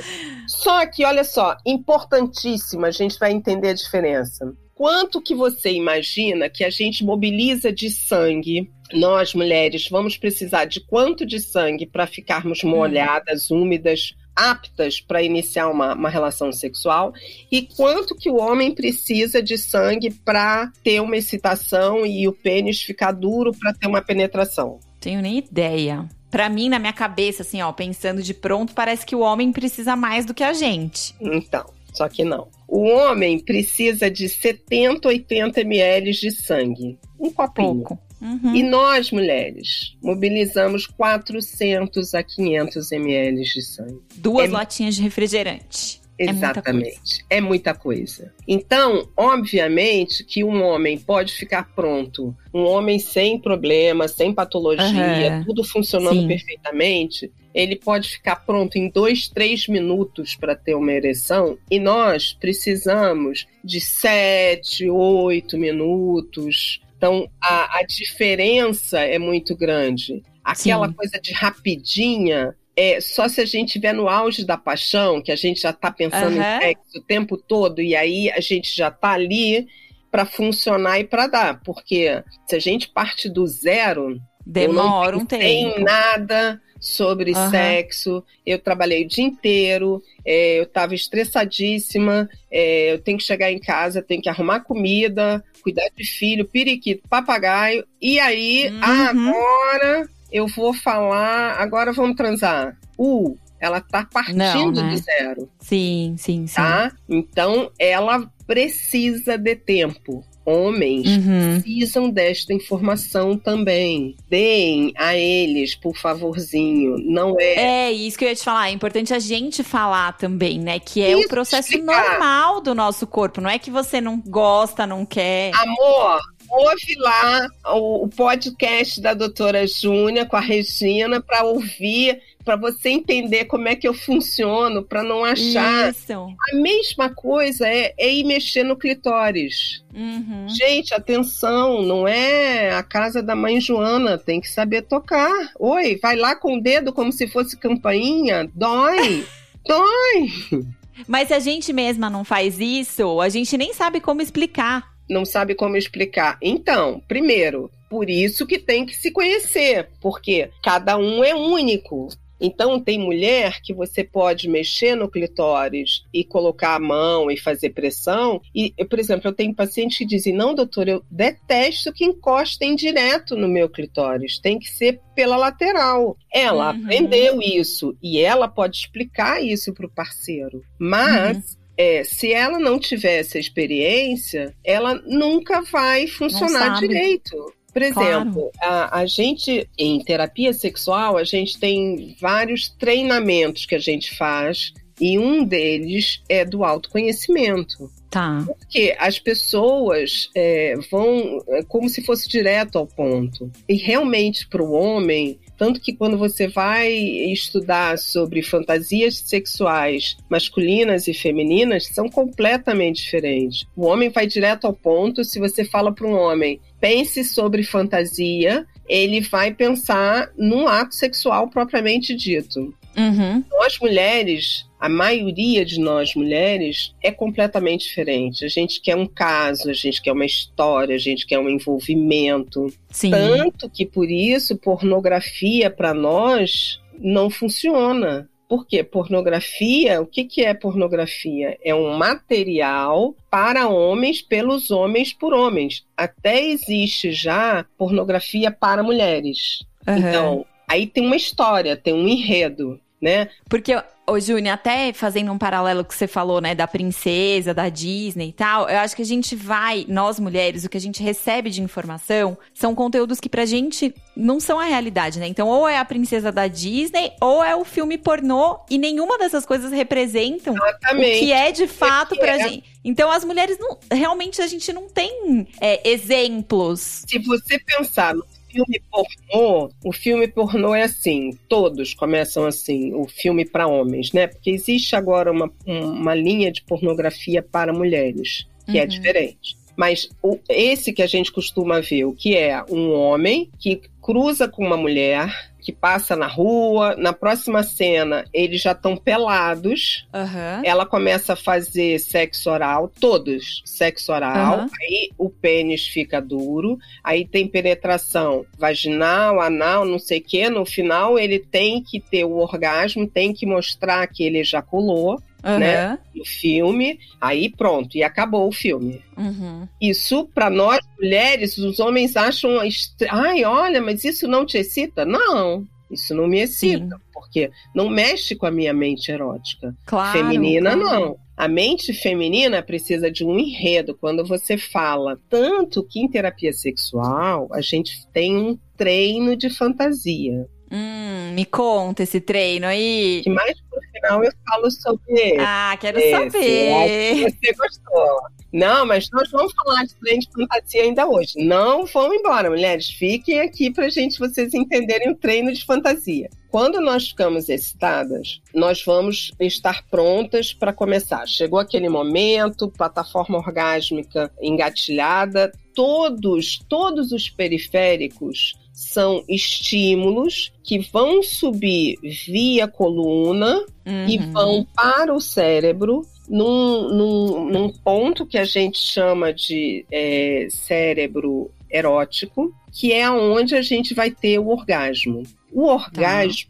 só 0.48 0.86
que, 0.86 1.06
olha 1.06 1.24
só, 1.24 1.58
importantíssima, 1.66 2.88
a 2.88 2.92
gente 2.92 3.18
vai 3.18 3.32
entender 3.32 3.70
a 3.70 3.74
diferença. 3.74 4.54
Quanto 4.74 5.22
que 5.22 5.34
você 5.34 5.72
imagina 5.72 6.50
que 6.50 6.64
a 6.64 6.70
gente 6.70 7.06
mobiliza 7.06 7.72
de 7.72 7.90
sangue 7.90 8.70
nós 8.94 9.34
mulheres 9.34 9.88
vamos 9.90 10.18
precisar 10.18 10.66
de 10.66 10.80
quanto 10.80 11.26
de 11.26 11.40
sangue 11.40 11.86
para 11.86 12.08
ficarmos 12.08 12.64
hum. 12.64 12.70
molhadas, 12.70 13.50
úmidas, 13.50 14.14
aptas 14.36 15.00
para 15.00 15.24
iniciar 15.24 15.70
uma, 15.70 15.94
uma, 15.94 16.10
relação 16.10 16.52
sexual 16.52 17.14
e 17.52 17.62
quanto 17.62 18.16
que 18.16 18.30
o 18.30 18.36
homem 18.36 18.74
precisa 18.74 19.42
de 19.42 19.58
sangue 19.58 20.12
para 20.12 20.72
ter 20.84 21.02
uma 21.02 21.16
excitação 21.16 22.06
e 22.06 22.28
o 22.28 22.34
pênis 22.34 22.82
ficar 22.82 23.14
duro 23.14 23.52
para 23.58 23.74
ter 23.74 23.88
uma 23.88 24.02
penetração. 24.02 24.80
Tenho 25.00 25.22
nem 25.22 25.38
ideia. 25.38 26.08
Para 26.30 26.50
mim, 26.50 26.68
na 26.68 26.80
minha 26.80 26.92
cabeça, 26.92 27.44
assim, 27.44 27.62
ó, 27.62 27.72
pensando 27.72 28.22
de 28.22 28.34
pronto, 28.34 28.74
parece 28.74 29.06
que 29.06 29.16
o 29.16 29.22
homem 29.22 29.54
precisa 29.54 29.96
mais 29.96 30.26
do 30.26 30.34
que 30.34 30.44
a 30.44 30.52
gente. 30.52 31.16
Então, 31.22 31.66
só 31.94 32.10
que 32.10 32.26
não. 32.26 32.50
O 32.68 32.84
homem 32.90 33.40
precisa 33.40 34.12
de 34.12 34.28
70, 34.28 35.08
80 35.08 35.62
ml 35.62 36.12
de 36.12 36.32
sangue. 36.32 37.00
Um 37.18 37.32
copinho. 37.32 37.76
Pouco. 37.76 38.00
Uhum. 38.26 38.56
E 38.56 38.64
nós, 38.64 39.12
mulheres, 39.12 39.96
mobilizamos 40.02 40.88
400 40.88 42.16
a 42.16 42.24
500 42.24 42.92
ml 42.92 43.44
de 43.44 43.62
sangue. 43.62 44.02
Duas 44.16 44.50
é... 44.50 44.54
latinhas 44.54 44.96
de 44.96 45.04
refrigerante. 45.04 46.02
Exatamente. 46.18 47.26
É 47.30 47.36
muita, 47.36 47.36
é 47.36 47.42
muita 47.42 47.74
coisa. 47.74 48.34
Então, 48.48 49.08
obviamente 49.18 50.24
que 50.24 50.44
um 50.44 50.64
homem 50.64 50.98
pode 50.98 51.34
ficar 51.34 51.74
pronto, 51.76 52.36
um 52.54 52.64
homem 52.64 52.98
sem 53.00 53.38
problema, 53.38 54.08
sem 54.08 54.34
patologia, 54.34 55.38
uhum. 55.38 55.44
tudo 55.46 55.64
funcionando 55.64 56.22
Sim. 56.22 56.28
perfeitamente, 56.28 57.32
ele 57.54 57.76
pode 57.76 58.10
ficar 58.10 58.38
pronto 58.38 58.78
em 58.78 58.90
dois, 58.90 59.28
três 59.28 59.68
minutos 59.68 60.36
para 60.36 60.56
ter 60.56 60.76
uma 60.76 60.92
ereção, 60.92 61.58
e 61.70 61.80
nós 61.80 62.34
precisamos 62.34 63.48
de 63.64 63.80
sete, 63.80 64.90
oito 64.90 65.58
minutos 65.58 66.82
então, 67.06 67.30
a, 67.40 67.80
a 67.80 67.84
diferença 67.84 69.00
é 69.00 69.20
muito 69.20 69.56
grande. 69.56 70.24
Aquela 70.44 70.88
Sim. 70.88 70.94
coisa 70.94 71.20
de 71.22 71.34
rapidinha, 71.34 72.56
é 72.76 73.00
só 73.00 73.28
se 73.28 73.40
a 73.42 73.46
gente 73.46 73.68
estiver 73.68 73.94
no 73.94 74.10
auge 74.10 74.44
da 74.44 74.58
paixão, 74.58 75.22
que 75.22 75.32
a 75.32 75.36
gente 75.36 75.62
já 75.62 75.70
está 75.70 75.92
pensando 75.92 76.36
uhum. 76.36 76.42
em 76.42 76.60
sexo 76.62 76.98
o 76.98 77.02
tempo 77.02 77.38
todo, 77.38 77.80
e 77.80 77.96
aí 77.96 78.32
a 78.32 78.40
gente 78.40 78.76
já 78.76 78.88
está 78.88 79.12
ali 79.12 79.68
para 80.12 80.26
funcionar 80.26 81.00
e 81.00 81.04
para 81.04 81.28
dar. 81.28 81.62
Porque 81.62 82.24
se 82.48 82.56
a 82.56 82.60
gente 82.60 82.90
parte 82.90 83.30
do 83.30 83.46
zero, 83.46 84.20
demora 84.44 85.16
um 85.16 85.26
tempo. 85.28 85.44
Tem 85.44 85.84
nada 85.84 86.60
sobre 86.88 87.32
uhum. 87.32 87.50
sexo. 87.50 88.24
Eu 88.46 88.60
trabalhei 88.60 89.04
o 89.04 89.08
dia 89.08 89.24
inteiro, 89.24 90.02
é, 90.26 90.60
eu 90.60 90.64
estava 90.64 90.94
estressadíssima. 90.94 92.30
É, 92.52 92.94
eu 92.94 93.00
tenho 93.00 93.18
que 93.18 93.24
chegar 93.24 93.52
em 93.52 93.60
casa, 93.60 94.02
tenho 94.02 94.22
que 94.22 94.30
arrumar 94.30 94.62
comida, 94.62 95.44
cuidar 95.62 95.88
de 95.96 96.06
filho, 96.06 96.46
periquito, 96.46 97.08
papagaio. 97.10 97.86
E 98.02 98.20
aí, 98.20 98.70
uhum. 98.70 98.84
agora 98.84 100.10
eu 100.32 100.48
vou 100.48 100.74
falar, 100.74 101.54
agora 101.60 101.92
vamos 101.92 102.16
transar. 102.16 102.78
Uh, 102.98 103.38
ela 103.60 103.82
tá 103.82 104.06
partindo 104.06 104.38
Não, 104.38 104.72
né? 104.72 104.90
do 104.92 104.98
zero, 104.98 105.50
Sim, 105.60 106.16
sim, 106.18 106.46
sim. 106.46 106.56
tá? 106.56 106.92
Então 107.10 107.72
ela 107.80 108.30
precisa 108.46 109.38
de 109.38 109.56
tempo. 109.56 110.24
Homens 110.46 111.08
Uhum. 111.08 111.60
precisam 111.62 112.10
desta 112.10 112.54
informação 112.54 113.38
também. 113.38 114.16
Deem 114.30 114.94
a 114.96 115.16
eles, 115.16 115.74
por 115.76 115.98
favorzinho. 115.98 116.98
Não 117.00 117.36
é 117.40 117.88
É 117.88 117.92
isso 117.92 118.18
que 118.18 118.26
eu 118.26 118.30
ia 118.30 118.36
te 118.36 118.44
falar. 118.44 118.70
É 118.70 118.72
importante 118.72 119.14
a 119.14 119.20
gente 119.20 119.64
falar 119.64 120.16
também, 120.18 120.60
né? 120.60 120.80
Que 120.80 121.02
é 121.02 121.12
Isso, 121.14 121.26
o 121.26 121.30
processo 121.30 121.70
explicar. 121.74 122.12
normal 122.12 122.62
do 122.62 122.76
nosso 122.76 123.08
corpo. 123.08 123.42
Não 123.42 123.50
é 123.50 123.58
que 123.58 123.72
você 123.72 124.00
não 124.00 124.20
gosta, 124.22 124.86
não 124.86 125.06
quer. 125.06 125.52
Amor, 125.56 126.20
ouve 126.50 126.96
lá 126.98 127.48
o, 127.74 128.06
o 128.06 128.08
podcast 128.10 129.02
da 129.02 129.14
doutora 129.14 129.66
Júnia 129.66 130.26
com 130.26 130.36
a 130.36 130.42
Regina 130.42 131.20
para 131.22 131.44
ouvir, 131.44 132.22
para 132.46 132.56
você 132.56 132.90
entender 132.90 133.46
como 133.46 133.68
é 133.68 133.76
que 133.76 133.88
eu 133.88 133.94
funciono, 133.94 134.84
para 134.84 135.02
não 135.02 135.26
achar. 135.26 135.90
Isso. 135.90 136.14
A 136.14 136.56
mesma 136.56 137.10
coisa 137.10 137.68
é, 137.68 137.94
é 137.98 138.14
ir 138.14 138.24
mexer 138.24 138.64
no 138.64 138.78
clitóris. 138.78 139.84
Uhum. 139.94 140.48
Gente, 140.48 140.94
atenção, 140.94 141.82
não 141.82 142.08
é 142.08 142.70
a 142.76 142.84
casa 142.84 143.24
da 143.24 143.36
mãe 143.36 143.60
Joana, 143.60 144.18
tem 144.18 144.40
que 144.40 144.48
saber 144.48 144.84
tocar. 144.84 145.52
Oi, 145.60 145.98
vai 146.02 146.16
lá 146.16 146.36
com 146.36 146.58
o 146.58 146.62
dedo 146.62 146.94
como 146.94 147.12
se 147.12 147.28
fosse 147.28 147.58
campainha, 147.58 148.50
dói. 148.54 149.26
dói. 149.66 150.66
Mas 151.08 151.30
se 151.30 151.34
a 151.34 151.40
gente 151.40 151.74
mesma 151.74 152.10
não 152.10 152.24
faz 152.24 152.60
isso, 152.60 153.20
a 153.20 153.28
gente 153.28 153.58
nem 153.58 153.74
sabe 153.74 154.00
como 154.00 154.22
explicar. 154.22 154.94
não 155.10 155.26
sabe 155.26 155.56
como 155.56 155.78
explicar. 155.78 156.38
Então, 156.42 157.02
primeiro, 157.08 157.70
por 157.90 158.10
isso 158.10 158.46
que 158.46 158.58
tem 158.58 158.86
que 158.86 158.96
se 158.96 159.12
conhecer, 159.12 159.90
porque 160.02 160.50
cada 160.64 160.98
um 160.98 161.24
é 161.24 161.36
único. 161.36 162.10
Então, 162.40 162.80
tem 162.80 163.00
mulher 163.00 163.62
que 163.62 163.74
você 163.74 164.04
pode 164.04 164.48
mexer 164.50 164.96
no 164.96 165.10
clitóris 165.10 166.04
e 166.14 166.24
colocar 166.24 166.76
a 166.76 166.80
mão 166.80 167.32
e 167.32 167.38
fazer 167.38 167.70
pressão. 167.72 168.42
E, 168.54 168.74
eu, 168.78 168.88
por 168.88 169.00
exemplo, 169.00 169.30
eu 169.30 169.34
tenho 169.34 169.54
pacientes 169.56 169.98
que 169.98 170.06
dizem: 170.06 170.34
Não, 170.34 170.54
doutor, 170.54 170.88
eu 170.88 171.04
detesto 171.10 171.94
que 171.94 172.06
encostem 172.06 172.76
direto 172.76 173.36
no 173.36 173.48
meu 173.48 173.70
clitóris, 173.70 174.40
tem 174.40 174.60
que 174.60 174.70
ser 174.70 175.00
pela 175.16 175.38
lateral. 175.38 176.18
Ela 176.34 176.74
Uhum. 176.74 176.84
aprendeu 176.84 177.42
isso 177.42 177.96
e 178.02 178.20
ela 178.20 178.48
pode 178.48 178.78
explicar 178.78 179.42
isso 179.42 179.74
para 179.74 179.86
o 179.86 179.90
parceiro. 179.92 180.62
Mas. 180.80 181.58
é, 181.78 182.06
se 182.06 182.32
ela 182.32 182.58
não 182.58 182.80
tiver 182.80 183.20
essa 183.20 183.38
experiência, 183.38 184.56
ela 184.64 184.96
nunca 185.06 185.62
vai 185.62 186.08
funcionar 186.08 186.80
direito. 186.80 187.36
Por 187.76 187.82
exemplo, 187.82 188.52
a, 188.62 189.00
a 189.02 189.06
gente, 189.06 189.70
em 189.78 190.02
terapia 190.02 190.54
sexual, 190.54 191.18
a 191.18 191.26
gente 191.26 191.60
tem 191.60 192.16
vários 192.22 192.70
treinamentos 192.70 193.66
que 193.66 193.76
a 193.76 193.80
gente 193.80 194.16
faz, 194.16 194.74
e 194.98 195.20
um 195.20 195.44
deles 195.44 196.22
é 196.30 196.46
do 196.46 196.64
autoconhecimento. 196.64 197.92
Tá. 198.10 198.46
Porque 198.46 198.96
as 198.98 199.20
pessoas 199.20 200.30
é, 200.34 200.76
vão 200.90 201.44
é, 201.50 201.64
como 201.64 201.90
se 201.90 202.02
fosse 202.02 202.30
direto 202.30 202.78
ao 202.78 202.88
ponto. 202.88 203.52
E 203.68 203.76
realmente, 203.76 204.48
para 204.48 204.64
o 204.64 204.72
homem, 204.72 205.38
tanto 205.58 205.80
que 205.80 205.94
quando 205.94 206.18
você 206.18 206.48
vai 206.48 206.92
estudar 206.92 207.98
sobre 207.98 208.42
fantasias 208.42 209.18
sexuais 209.20 210.18
masculinas 210.30 211.08
e 211.08 211.14
femininas, 211.14 211.88
são 211.88 212.10
completamente 212.10 213.04
diferentes. 213.04 213.66
O 213.76 213.86
homem 213.86 214.10
vai 214.10 214.28
direto 214.28 214.66
ao 214.66 214.74
ponto. 214.74 215.24
Se 215.24 215.40
você 215.40 215.64
fala 215.64 215.92
para 215.92 216.08
um 216.08 216.14
homem, 216.14 216.60
pense 216.80 217.24
sobre 217.24 217.64
fantasia, 217.64 218.66
ele 218.88 219.22
vai 219.22 219.54
pensar 219.54 220.32
num 220.38 220.68
ato 220.68 220.94
sexual 220.96 221.50
propriamente 221.50 222.16
dito. 222.16 222.74
Uhum. 222.98 223.44
Nós 223.52 223.78
mulheres, 223.80 224.66
a 224.80 224.88
maioria 224.88 225.66
de 225.66 225.80
nós 225.80 226.16
mulheres 226.16 226.94
é 227.02 227.12
completamente 227.12 227.88
diferente. 227.88 228.46
A 228.46 228.48
gente 228.48 228.80
quer 228.82 228.96
um 228.96 229.06
caso, 229.06 229.70
a 229.70 229.74
gente 229.74 230.02
quer 230.02 230.12
uma 230.12 230.26
história, 230.26 230.96
a 230.96 231.00
gente 231.00 231.26
quer 231.26 231.40
um 231.40 231.50
envolvimento. 231.50 232.74
Sim. 232.90 233.12
Tanto 233.12 233.70
que 233.70 233.86
por 233.86 234.10
isso 234.10 234.58
pornografia 234.58 235.70
para 235.70 235.94
nós 235.94 236.80
não 237.00 237.30
funciona. 237.30 238.30
Por 238.48 238.68
quê? 238.68 238.84
Pornografia, 238.84 240.00
o 240.02 240.06
que, 240.06 240.24
que 240.24 240.46
é 240.46 240.54
pornografia? 240.54 241.58
É 241.64 241.74
um 241.74 241.98
material 241.98 243.16
para 243.30 243.68
homens, 243.68 244.22
pelos 244.22 244.70
homens, 244.70 245.12
por 245.12 245.34
homens. 245.34 245.84
Até 245.98 246.46
existe 246.46 247.12
já 247.12 247.66
pornografia 247.78 248.52
para 248.52 248.84
mulheres. 248.84 249.64
Uhum. 249.88 249.98
Então, 249.98 250.46
aí 250.68 250.86
tem 250.86 251.06
uma 251.06 251.16
história, 251.16 251.76
tem 251.76 251.94
um 251.94 252.08
enredo, 252.08 252.80
né? 253.02 253.30
Porque, 253.50 253.76
ô 254.08 254.20
Júnior, 254.20 254.54
até 254.54 254.94
fazendo 254.94 255.32
um 255.32 255.38
paralelo 255.38 255.84
que 255.84 255.94
você 255.94 256.08
falou, 256.08 256.42
né, 256.42 256.56
da 256.56 256.68
princesa, 256.68 257.54
da 257.54 257.70
Disney 257.70 258.30
e 258.30 258.34
tal, 258.34 258.70
eu 258.70 258.80
acho 258.80 258.96
que 258.96 259.02
a 259.02 259.06
gente 259.06 259.36
vai, 259.36 259.86
nós 259.88 260.20
mulheres, 260.20 260.64
o 260.64 260.70
que 260.70 260.78
a 260.78 260.82
gente 260.82 261.04
recebe 261.04 261.50
de 261.50 261.62
informação 261.62 262.38
são 262.54 262.74
conteúdos 262.74 263.20
que 263.20 263.30
pra 263.30 263.46
gente 263.46 263.94
não 264.16 264.40
são 264.40 264.60
a 264.60 264.66
realidade, 264.66 265.20
né? 265.20 265.28
Então, 265.28 265.48
ou 265.48 265.68
é 265.68 265.78
a 265.78 265.86
princesa 265.86 266.32
da 266.32 266.48
Disney, 266.48 267.12
ou 267.22 267.44
é 267.44 267.56
o 267.56 267.66
filme 267.66 267.98
pornô, 267.98 268.60
e 268.70 268.78
nenhuma 268.78 269.18
dessas 269.18 269.46
coisas 269.46 269.72
representam 269.72 270.56
Exatamente. 270.56 271.18
o 271.18 271.20
que 271.20 271.32
é 271.32 271.52
de 271.52 271.68
fato 271.68 272.14
que 272.14 272.20
pra 272.20 272.38
é. 272.38 272.50
gente. 272.50 272.76
Então, 272.84 273.10
as 273.10 273.26
mulheres 273.26 273.58
não. 273.60 273.80
Realmente, 273.92 274.42
a 274.42 274.48
gente 274.48 274.72
não 274.72 274.88
tem 274.88 275.48
é, 275.60 275.90
exemplos. 275.90 277.04
Se 277.08 277.18
você 277.20 277.58
pensar 277.58 278.14
no 278.14 278.24
filme 278.56 278.82
pornô, 278.90 279.70
o 279.84 279.92
filme 279.92 280.28
pornô 280.28 280.74
é 280.74 280.84
assim, 280.84 281.38
todos 281.50 281.94
começam 281.94 282.46
assim, 282.46 282.94
o 282.94 283.06
filme 283.08 283.44
para 283.46 283.68
homens, 283.68 284.14
né? 284.14 284.28
Porque 284.28 284.52
existe 284.52 284.96
agora 284.96 285.32
uma, 285.32 285.52
um- 285.68 285.92
uma 285.92 286.16
linha 286.16 286.52
de 286.52 286.62
pornografia 286.64 287.42
para 287.44 287.74
mulheres, 287.74 288.48
que 288.66 288.78
é 288.80 288.84
Uhum. 288.84 288.88
diferente. 288.88 289.58
Mas 289.76 290.10
o- 290.22 290.40
esse 290.50 290.94
que 290.94 291.02
a 291.02 291.08
gente 291.08 291.32
costuma 291.32 291.80
ver, 291.82 292.06
o 292.06 292.14
que 292.14 292.36
é 292.36 292.64
um 292.70 292.92
homem 292.94 293.50
que 293.60 293.82
cruza 294.02 294.48
com 294.48 294.64
uma 294.66 294.78
mulher, 294.78 295.52
que 295.60 295.72
passa 295.72 296.16
na 296.16 296.28
rua, 296.28 296.96
na 296.96 297.12
próxima 297.12 297.64
cena 297.64 298.24
eles 298.32 298.62
já 298.62 298.72
estão 298.74 298.96
pelados, 298.96 300.06
Aham. 300.14 300.62
ela 300.64 300.86
começa 300.86 301.34
a 301.34 301.36
fazer 301.36 302.00
sexo 302.00 302.52
oral, 302.52 302.92
todos 303.00 303.64
sexo 303.66 304.14
oral, 304.14 304.60
Aham. 304.60 304.70
aí 304.80 305.10
o 305.18 305.28
pênis 305.28 305.88
fica 305.88 306.22
duro, 306.22 306.78
aí 307.04 307.26
tem 307.26 307.48
penetração 307.48 308.46
vaginal, 308.60 309.42
anal, 309.42 309.86
não 309.86 309.98
sei 309.98 310.20
o 310.20 310.24
que, 310.24 310.50
no 310.50 310.66
final 310.68 311.18
ele 311.18 311.40
tem 311.40 311.82
que 311.82 312.00
ter 312.00 312.26
o 312.26 312.38
orgasmo, 312.38 313.08
tem 313.08 313.34
que 313.34 313.48
mostrar 313.48 314.06
que 314.08 314.24
ele 314.24 314.38
ejaculou 314.38 315.20
Aham. 315.46 315.60
né? 315.60 316.00
no 316.16 316.26
filme, 316.26 316.98
aí 317.22 317.50
pronto, 317.50 317.96
e 317.98 318.04
acabou 318.04 318.48
o 318.48 318.52
filme. 318.52 319.02
Uhum. 319.18 319.68
Isso, 319.80 320.28
para 320.34 320.50
nós 320.50 320.80
mulheres, 321.00 321.58
os 321.58 321.80
homens 321.80 322.16
acham. 322.16 322.64
estra- 322.64 323.10
Ai, 323.12 323.44
olha, 323.44 323.82
mas 323.82 324.04
isso 324.04 324.28
não 324.28 324.46
te 324.46 324.58
excita? 324.58 325.06
Não, 325.06 325.66
isso 325.92 326.16
não 326.16 326.28
me 326.28 326.40
excita, 326.40 327.00
porque 327.14 327.52
não 327.76 327.90
mexe 327.90 328.36
com 328.36 328.46
a 328.46 328.52
minha 328.52 328.74
mente 328.74 329.12
erótica. 329.12 329.76
Claro. 329.86 330.18
feminina, 330.18 330.76
claro. 330.76 331.00
não. 331.00 331.18
A 331.38 331.50
mente 331.50 331.92
feminina 331.94 332.64
precisa 332.64 333.12
de 333.12 333.26
um 333.26 333.38
enredo. 333.38 333.94
Quando 334.00 334.24
você 334.26 334.58
fala 334.58 335.20
tanto 335.30 335.84
que 335.84 336.00
em 336.00 336.08
terapia 336.10 336.54
sexual 336.54 337.50
a 337.52 337.60
gente 337.60 338.08
tem 338.14 338.36
um 338.38 338.58
treino 338.78 339.36
de 339.36 339.50
fantasia. 339.50 340.48
Hum, 340.72 341.34
me 341.34 341.46
conta 341.46 342.04
esse 342.04 342.20
treino 342.20 342.66
aí. 342.66 343.22
Que 343.24 343.30
mais 343.30 343.60
pro 343.70 343.80
final 343.94 344.24
eu 344.24 344.32
falo 344.50 344.72
sobre. 344.72 345.38
Ah, 345.40 345.78
quero 345.80 346.00
Esse, 346.00 346.12
saber. 346.12 347.32
que 347.32 347.32
você 347.32 347.54
gostou. 347.54 348.20
Não, 348.52 348.86
mas 348.86 349.10
nós 349.12 349.30
vamos 349.32 349.54
falar 349.54 349.84
de 349.84 349.94
treino 349.96 350.22
de 350.22 350.32
fantasia 350.32 350.84
ainda 350.84 351.08
hoje. 351.08 351.34
Não 351.38 351.86
vão 351.86 352.14
embora, 352.14 352.50
mulheres. 352.50 352.90
Fiquem 352.90 353.42
aqui 353.42 353.70
pra 353.72 353.90
gente, 353.90 354.18
vocês 354.18 354.54
entenderem 354.54 355.12
o 355.12 355.16
treino 355.16 355.52
de 355.54 355.66
fantasia. 355.66 356.30
Quando 356.50 356.80
nós 356.80 357.10
ficamos 357.10 357.50
excitadas, 357.50 358.42
nós 358.54 358.82
vamos 358.86 359.34
estar 359.42 359.84
prontas 359.92 360.54
para 360.54 360.72
começar. 360.72 361.28
Chegou 361.28 361.60
aquele 361.60 361.90
momento, 361.90 362.72
plataforma 362.72 363.38
orgásmica 363.38 364.32
engatilhada, 364.42 365.52
todos, 365.76 366.60
todos 366.70 367.12
os 367.12 367.30
periféricos 367.30 368.56
são 368.74 369.24
estímulos 369.28 370.52
que 370.64 370.80
vão 370.80 371.22
subir 371.22 371.98
via 372.26 372.68
coluna 372.68 373.64
e 374.08 374.18
Uhum. 374.18 374.32
vão 374.32 374.68
para 374.76 375.14
o 375.14 375.22
cérebro 375.22 376.02
num, 376.28 376.90
num, 376.90 377.46
num 377.50 377.70
ponto 377.70 378.26
que 378.26 378.38
a 378.38 378.46
gente 378.46 378.80
chama 378.80 379.32
de 379.32 379.86
é, 379.92 380.48
cérebro 380.50 381.52
erótico, 381.70 382.54
que 382.72 382.92
é 382.92 383.10
onde 383.10 383.56
a 383.56 383.62
gente 383.62 383.94
vai 383.94 384.10
ter 384.10 384.40
o 384.40 384.48
orgasmo. 384.48 385.24
O 385.52 385.66
orgasmo 385.66 386.50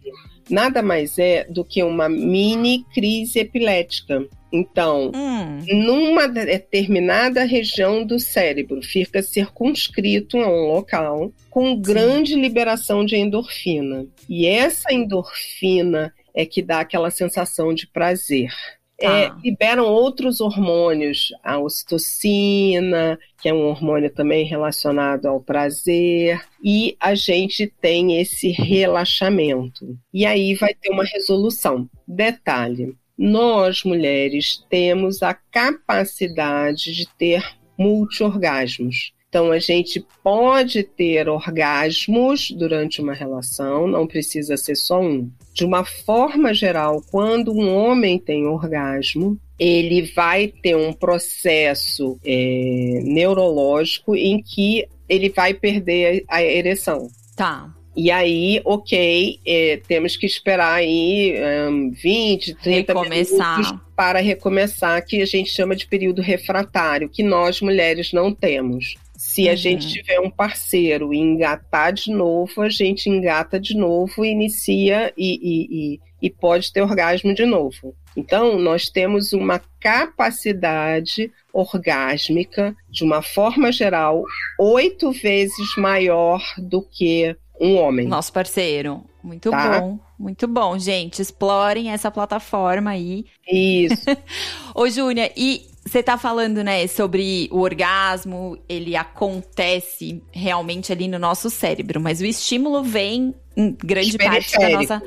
nada 0.49 0.81
mais 0.81 1.17
é 1.17 1.45
do 1.45 1.63
que 1.63 1.83
uma 1.83 2.07
mini 2.07 2.85
crise 2.93 3.39
epilética. 3.39 4.25
Então, 4.55 5.11
Hum, 5.13 5.59
numa 5.67 6.27
determinada 6.27 7.43
região 7.43 8.05
do 8.05 8.17
cérebro 8.19 8.81
fica 8.81 9.21
circunscrito 9.21 10.37
a 10.37 10.47
um 10.47 10.67
local 10.67 11.31
com 11.49 11.79
grande 11.79 12.35
liberação 12.35 13.05
de 13.05 13.17
endorfina. 13.17 14.07
E 14.29 14.45
essa 14.45 14.93
endorfina 14.93 16.13
é 16.33 16.45
que 16.45 16.61
dá 16.61 16.79
aquela 16.79 17.11
sensação 17.11 17.73
de 17.73 17.87
prazer. 17.87 18.49
É, 18.97 19.25
ah. 19.25 19.37
liberam 19.43 19.85
outros 19.85 20.39
hormônios, 20.39 21.33
a 21.43 21.59
ocitocina, 21.59 23.19
que 23.41 23.49
é 23.49 23.53
um 23.53 23.65
hormônio 23.67 24.09
também 24.09 24.45
relacionado 24.45 25.25
ao 25.25 25.41
prazer, 25.41 26.41
e 26.63 26.95
a 26.97 27.13
gente 27.13 27.67
tem 27.81 28.21
esse 28.21 28.49
relaxamento. 28.51 29.97
E 30.13 30.25
aí 30.25 30.53
vai 30.55 30.73
ter 30.73 30.91
uma 30.91 31.03
resolução. 31.03 31.89
Detalhe: 32.07 32.95
nós 33.17 33.83
mulheres 33.83 34.63
temos 34.69 35.23
a 35.23 35.33
capacidade 35.33 36.93
de 36.93 37.07
ter 37.17 37.43
multiorgasmos. 37.77 39.13
Então, 39.35 39.51
a 39.51 39.59
gente 39.59 40.05
pode 40.23 40.81
ter 40.81 41.27
orgasmos 41.27 42.51
durante 42.51 43.01
uma 43.01 43.13
relação, 43.13 43.85
não 43.85 44.07
precisa 44.07 44.55
ser 44.55 44.75
só 44.75 45.01
um. 45.01 45.29
De 45.53 45.65
uma 45.65 45.83
forma 45.83 46.53
geral, 46.53 47.01
quando 47.11 47.51
um 47.51 47.75
homem 47.75 48.17
tem 48.17 48.47
orgasmo, 48.47 49.37
ele 49.59 50.03
vai 50.13 50.47
ter 50.47 50.77
um 50.77 50.93
processo 50.93 52.17
é, 52.25 53.01
neurológico 53.03 54.15
em 54.15 54.41
que 54.41 54.87
ele 55.07 55.29
vai 55.29 55.53
perder 55.53 56.23
a 56.29 56.41
ereção. 56.41 57.09
Tá. 57.35 57.73
E 57.95 58.11
aí, 58.11 58.61
ok, 58.65 59.39
é, 59.45 59.79
temos 59.87 60.17
que 60.17 60.25
esperar 60.25 60.73
aí 60.73 61.35
um, 61.69 61.91
20, 61.91 62.55
30 62.55 62.93
recomeçar. 62.93 63.57
minutos 63.59 63.85
para 63.95 64.19
recomeçar, 64.19 65.05
que 65.05 65.21
a 65.21 65.25
gente 65.25 65.49
chama 65.49 65.75
de 65.75 65.87
período 65.87 66.21
refratário, 66.21 67.07
que 67.07 67.23
nós 67.23 67.61
mulheres 67.61 68.11
não 68.11 68.33
temos. 68.33 68.95
Se 69.15 69.47
a 69.47 69.51
uhum. 69.51 69.57
gente 69.57 69.87
tiver 69.87 70.19
um 70.19 70.29
parceiro 70.29 71.13
e 71.13 71.17
engatar 71.17 71.93
de 71.93 72.11
novo, 72.11 72.61
a 72.61 72.69
gente 72.69 73.09
engata 73.09 73.57
de 73.57 73.75
novo, 73.75 74.25
inicia 74.25 75.13
e, 75.17 75.39
e, 75.41 75.93
e, 75.93 75.99
e 76.23 76.29
pode 76.29 76.73
ter 76.73 76.81
orgasmo 76.81 77.33
de 77.33 77.45
novo. 77.45 77.95
Então, 78.15 78.57
nós 78.57 78.89
temos 78.89 79.33
uma 79.33 79.61
capacidade 79.79 81.31
orgásmica, 81.53 82.75
de 82.89 83.03
uma 83.03 83.21
forma 83.21 83.71
geral, 83.71 84.23
oito 84.59 85.11
vezes 85.11 85.75
maior 85.77 86.41
do 86.57 86.81
que 86.81 87.35
um 87.59 87.75
homem. 87.77 88.07
Nosso 88.07 88.31
parceiro. 88.31 89.03
Muito 89.23 89.49
tá? 89.49 89.79
bom, 89.79 89.99
muito 90.19 90.47
bom, 90.47 90.77
gente. 90.77 91.21
Explorem 91.21 91.91
essa 91.91 92.11
plataforma 92.11 92.91
aí. 92.91 93.25
Isso. 93.51 94.05
Ô, 94.75 94.87
Júnia, 94.87 95.31
e 95.35 95.65
você 95.85 96.01
tá 96.01 96.17
falando, 96.17 96.63
né, 96.63 96.87
sobre 96.87 97.47
o 97.51 97.59
orgasmo, 97.59 98.57
ele 98.67 98.95
acontece 98.95 100.21
realmente 100.31 100.91
ali 100.91 101.07
no 101.07 101.19
nosso 101.19 101.49
cérebro, 101.49 102.01
mas 102.01 102.21
o 102.21 102.25
estímulo 102.25 102.83
vem 102.83 103.35
em 103.55 103.71
grande 103.71 104.17
parte 104.17 104.57
da 104.57 104.69
nossa. 104.69 105.01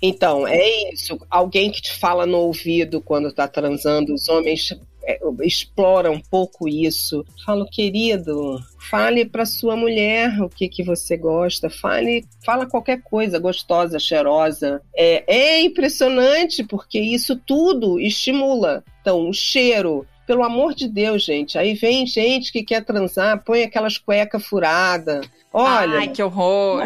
Então, 0.00 0.46
é 0.46 0.90
isso. 0.92 1.18
Alguém 1.30 1.70
que 1.70 1.82
te 1.82 1.94
fala 1.94 2.26
no 2.26 2.38
ouvido 2.38 3.00
quando 3.00 3.32
tá 3.32 3.46
transando, 3.46 4.14
os 4.14 4.28
homens 4.28 4.74
é, 5.04 5.18
exploram 5.42 6.14
um 6.14 6.20
pouco 6.20 6.68
isso. 6.68 7.24
Falo, 7.44 7.68
querido, 7.70 8.58
fale 8.90 9.24
para 9.24 9.46
sua 9.46 9.76
mulher 9.76 10.42
o 10.42 10.48
que, 10.48 10.68
que 10.68 10.82
você 10.82 11.16
gosta, 11.16 11.70
fale, 11.70 12.24
fala 12.44 12.66
qualquer 12.66 13.00
coisa 13.02 13.38
gostosa, 13.38 13.98
cheirosa. 13.98 14.82
É, 14.94 15.24
é 15.26 15.60
impressionante 15.62 16.64
porque 16.64 16.98
isso 16.98 17.36
tudo 17.36 18.00
estimula. 18.00 18.84
Então, 19.00 19.28
o 19.28 19.32
cheiro, 19.32 20.06
pelo 20.26 20.44
amor 20.44 20.74
de 20.74 20.88
Deus, 20.88 21.24
gente. 21.24 21.58
Aí 21.58 21.74
vem 21.74 22.06
gente 22.06 22.52
que 22.52 22.62
quer 22.62 22.84
transar, 22.84 23.42
põe 23.44 23.62
aquelas 23.62 23.98
cuecas 23.98 24.44
furadas. 24.44 25.28
Olha. 25.52 25.98
Ai, 25.98 26.08
que 26.08 26.22
horror. 26.22 26.84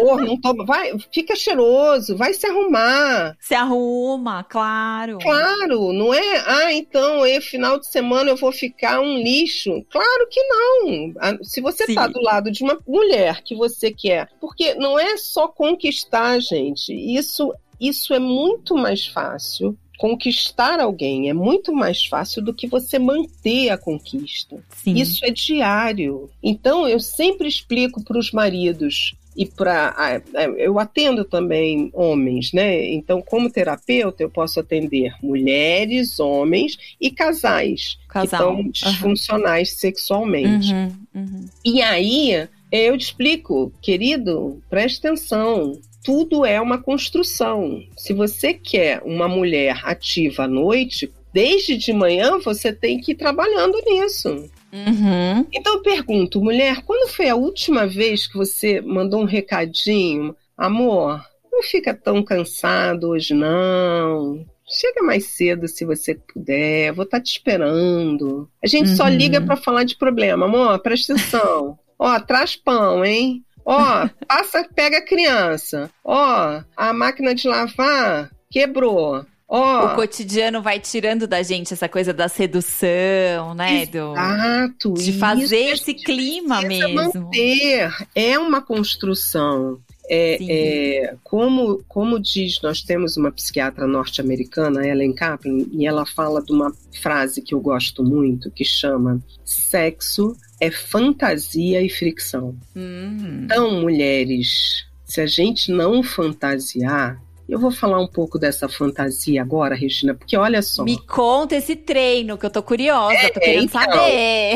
Horror, 0.00 0.24
não 0.24 0.40
toma. 0.40 0.64
Vai, 0.64 0.92
fica 1.12 1.36
cheiroso, 1.36 2.16
vai 2.16 2.34
se 2.34 2.46
arrumar. 2.46 3.36
Se 3.38 3.54
arruma, 3.54 4.42
claro. 4.44 5.18
Claro, 5.18 5.92
não 5.92 6.12
é? 6.12 6.44
Ah, 6.46 6.72
então, 6.72 7.22
aí, 7.22 7.40
final 7.40 7.78
de 7.78 7.86
semana 7.86 8.30
eu 8.30 8.36
vou 8.36 8.50
ficar 8.50 9.00
um 9.00 9.18
lixo. 9.18 9.84
Claro 9.90 10.28
que 10.28 10.42
não. 10.42 11.44
Se 11.44 11.60
você 11.60 11.84
tá 11.84 11.86
Sim. 11.86 11.94
tá 11.94 12.06
do 12.08 12.20
lado 12.20 12.50
de 12.50 12.64
uma 12.64 12.78
mulher 12.86 13.42
que 13.42 13.54
você 13.54 13.92
quer, 13.92 14.28
porque 14.40 14.74
não 14.74 14.98
é 14.98 15.16
só 15.16 15.46
conquistar, 15.46 16.40
gente. 16.40 16.92
Isso, 16.92 17.54
isso 17.80 18.12
é 18.12 18.18
muito 18.18 18.74
mais 18.74 19.06
fácil 19.06 19.78
conquistar 19.98 20.80
alguém 20.80 21.28
é 21.28 21.34
muito 21.34 21.74
mais 21.74 22.06
fácil 22.06 22.40
do 22.40 22.54
que 22.54 22.68
você 22.68 22.98
manter 22.98 23.68
a 23.68 23.76
conquista. 23.76 24.56
Sim. 24.76 24.94
Isso 24.94 25.24
é 25.24 25.30
diário. 25.30 26.30
Então 26.42 26.88
eu 26.88 27.00
sempre 27.00 27.48
explico 27.48 28.02
para 28.02 28.18
os 28.18 28.30
maridos 28.30 29.14
e 29.36 29.44
para 29.44 30.20
eu 30.56 30.80
atendo 30.80 31.24
também 31.24 31.90
homens, 31.92 32.52
né? 32.52 32.90
Então, 32.90 33.22
como 33.22 33.48
terapeuta, 33.48 34.20
eu 34.22 34.28
posso 34.28 34.58
atender 34.58 35.14
mulheres, 35.22 36.18
homens 36.18 36.76
e 37.00 37.08
casais 37.08 37.98
Casal. 38.08 38.56
que 38.56 38.62
estão 38.62 38.90
disfuncionais 38.90 39.70
uhum. 39.70 39.78
sexualmente. 39.78 40.72
Uhum, 40.72 40.92
uhum. 41.14 41.44
E 41.64 41.80
aí 41.82 42.48
eu 42.72 42.98
te 42.98 43.02
explico, 43.02 43.72
querido, 43.80 44.60
preste 44.68 45.06
atenção 45.06 45.78
tudo 46.08 46.46
é 46.46 46.58
uma 46.58 46.78
construção. 46.78 47.82
Se 47.94 48.14
você 48.14 48.54
quer 48.54 49.02
uma 49.04 49.28
mulher 49.28 49.78
ativa 49.84 50.44
à 50.44 50.48
noite, 50.48 51.12
desde 51.34 51.76
de 51.76 51.92
manhã 51.92 52.38
você 52.38 52.72
tem 52.72 52.98
que 52.98 53.12
ir 53.12 53.14
trabalhando 53.14 53.78
nisso. 53.84 54.30
Uhum. 54.72 55.46
Então 55.52 55.74
eu 55.74 55.82
pergunto, 55.82 56.40
mulher, 56.40 56.80
quando 56.86 57.10
foi 57.10 57.28
a 57.28 57.36
última 57.36 57.86
vez 57.86 58.26
que 58.26 58.38
você 58.38 58.80
mandou 58.80 59.20
um 59.20 59.26
recadinho? 59.26 60.34
Amor, 60.56 61.22
não 61.52 61.62
fica 61.62 61.92
tão 61.92 62.22
cansado 62.22 63.08
hoje, 63.10 63.34
não. 63.34 64.46
Chega 64.66 65.02
mais 65.02 65.26
cedo 65.26 65.68
se 65.68 65.84
você 65.84 66.14
puder, 66.14 66.90
vou 66.92 67.04
estar 67.04 67.18
tá 67.18 67.22
te 67.22 67.32
esperando. 67.32 68.48
A 68.64 68.66
gente 68.66 68.88
uhum. 68.88 68.96
só 68.96 69.08
liga 69.08 69.42
para 69.42 69.56
falar 69.56 69.84
de 69.84 69.94
problema. 69.94 70.46
Amor, 70.46 70.78
presta 70.78 71.12
atenção. 71.12 71.78
Ó, 71.98 72.18
traz 72.20 72.56
pão, 72.56 73.04
hein? 73.04 73.44
Ó, 73.70 74.08
passa, 74.26 74.66
pega 74.74 74.96
a 74.96 75.04
criança. 75.04 75.90
Ó, 76.02 76.62
a 76.74 76.92
máquina 76.94 77.34
de 77.34 77.46
lavar 77.46 78.30
quebrou. 78.50 79.26
Oh, 79.46 79.84
o 79.84 79.94
cotidiano 79.94 80.62
vai 80.62 80.80
tirando 80.80 81.26
da 81.26 81.42
gente 81.42 81.74
essa 81.74 81.88
coisa 81.88 82.14
da 82.14 82.28
sedução, 82.28 83.54
né? 83.54 83.82
Exato. 83.82 84.90
Do, 84.90 84.94
de 84.94 85.12
fazer 85.12 85.72
esse 85.72 85.92
clima 85.92 86.62
mesmo. 86.62 86.94
Manter. 86.94 87.90
É 88.14 88.38
uma 88.38 88.62
construção. 88.62 89.78
É, 90.10 90.38
é, 90.40 91.14
como, 91.22 91.84
como 91.86 92.18
diz, 92.18 92.62
nós 92.62 92.80
temos 92.80 93.18
uma 93.18 93.30
psiquiatra 93.30 93.86
norte-americana, 93.86 94.86
Ellen 94.86 95.12
Kaplan, 95.12 95.66
e 95.70 95.86
ela 95.86 96.06
fala 96.06 96.42
de 96.42 96.50
uma 96.52 96.72
frase 97.02 97.42
que 97.42 97.54
eu 97.54 97.60
gosto 97.60 98.02
muito, 98.02 98.50
que 98.50 98.64
chama 98.64 99.20
sexo 99.44 100.34
é 100.60 100.70
fantasia 100.70 101.82
e 101.82 101.88
fricção. 101.88 102.56
Hum. 102.76 103.42
Então, 103.44 103.80
mulheres, 103.80 104.86
se 105.04 105.20
a 105.20 105.26
gente 105.26 105.70
não 105.70 106.02
fantasiar, 106.02 107.20
eu 107.48 107.58
vou 107.58 107.70
falar 107.70 107.98
um 107.98 108.06
pouco 108.06 108.38
dessa 108.38 108.68
fantasia 108.68 109.40
agora, 109.40 109.74
Regina, 109.74 110.14
porque 110.14 110.36
olha 110.36 110.60
só. 110.60 110.84
Me 110.84 110.98
conta 111.06 111.56
esse 111.56 111.74
treino, 111.74 112.36
que 112.36 112.44
eu 112.44 112.50
tô 112.50 112.62
curiosa, 112.62 113.14
é, 113.14 113.30
tô 113.30 113.40
querendo 113.40 113.64
então, 113.64 113.80
saber. 113.80 114.54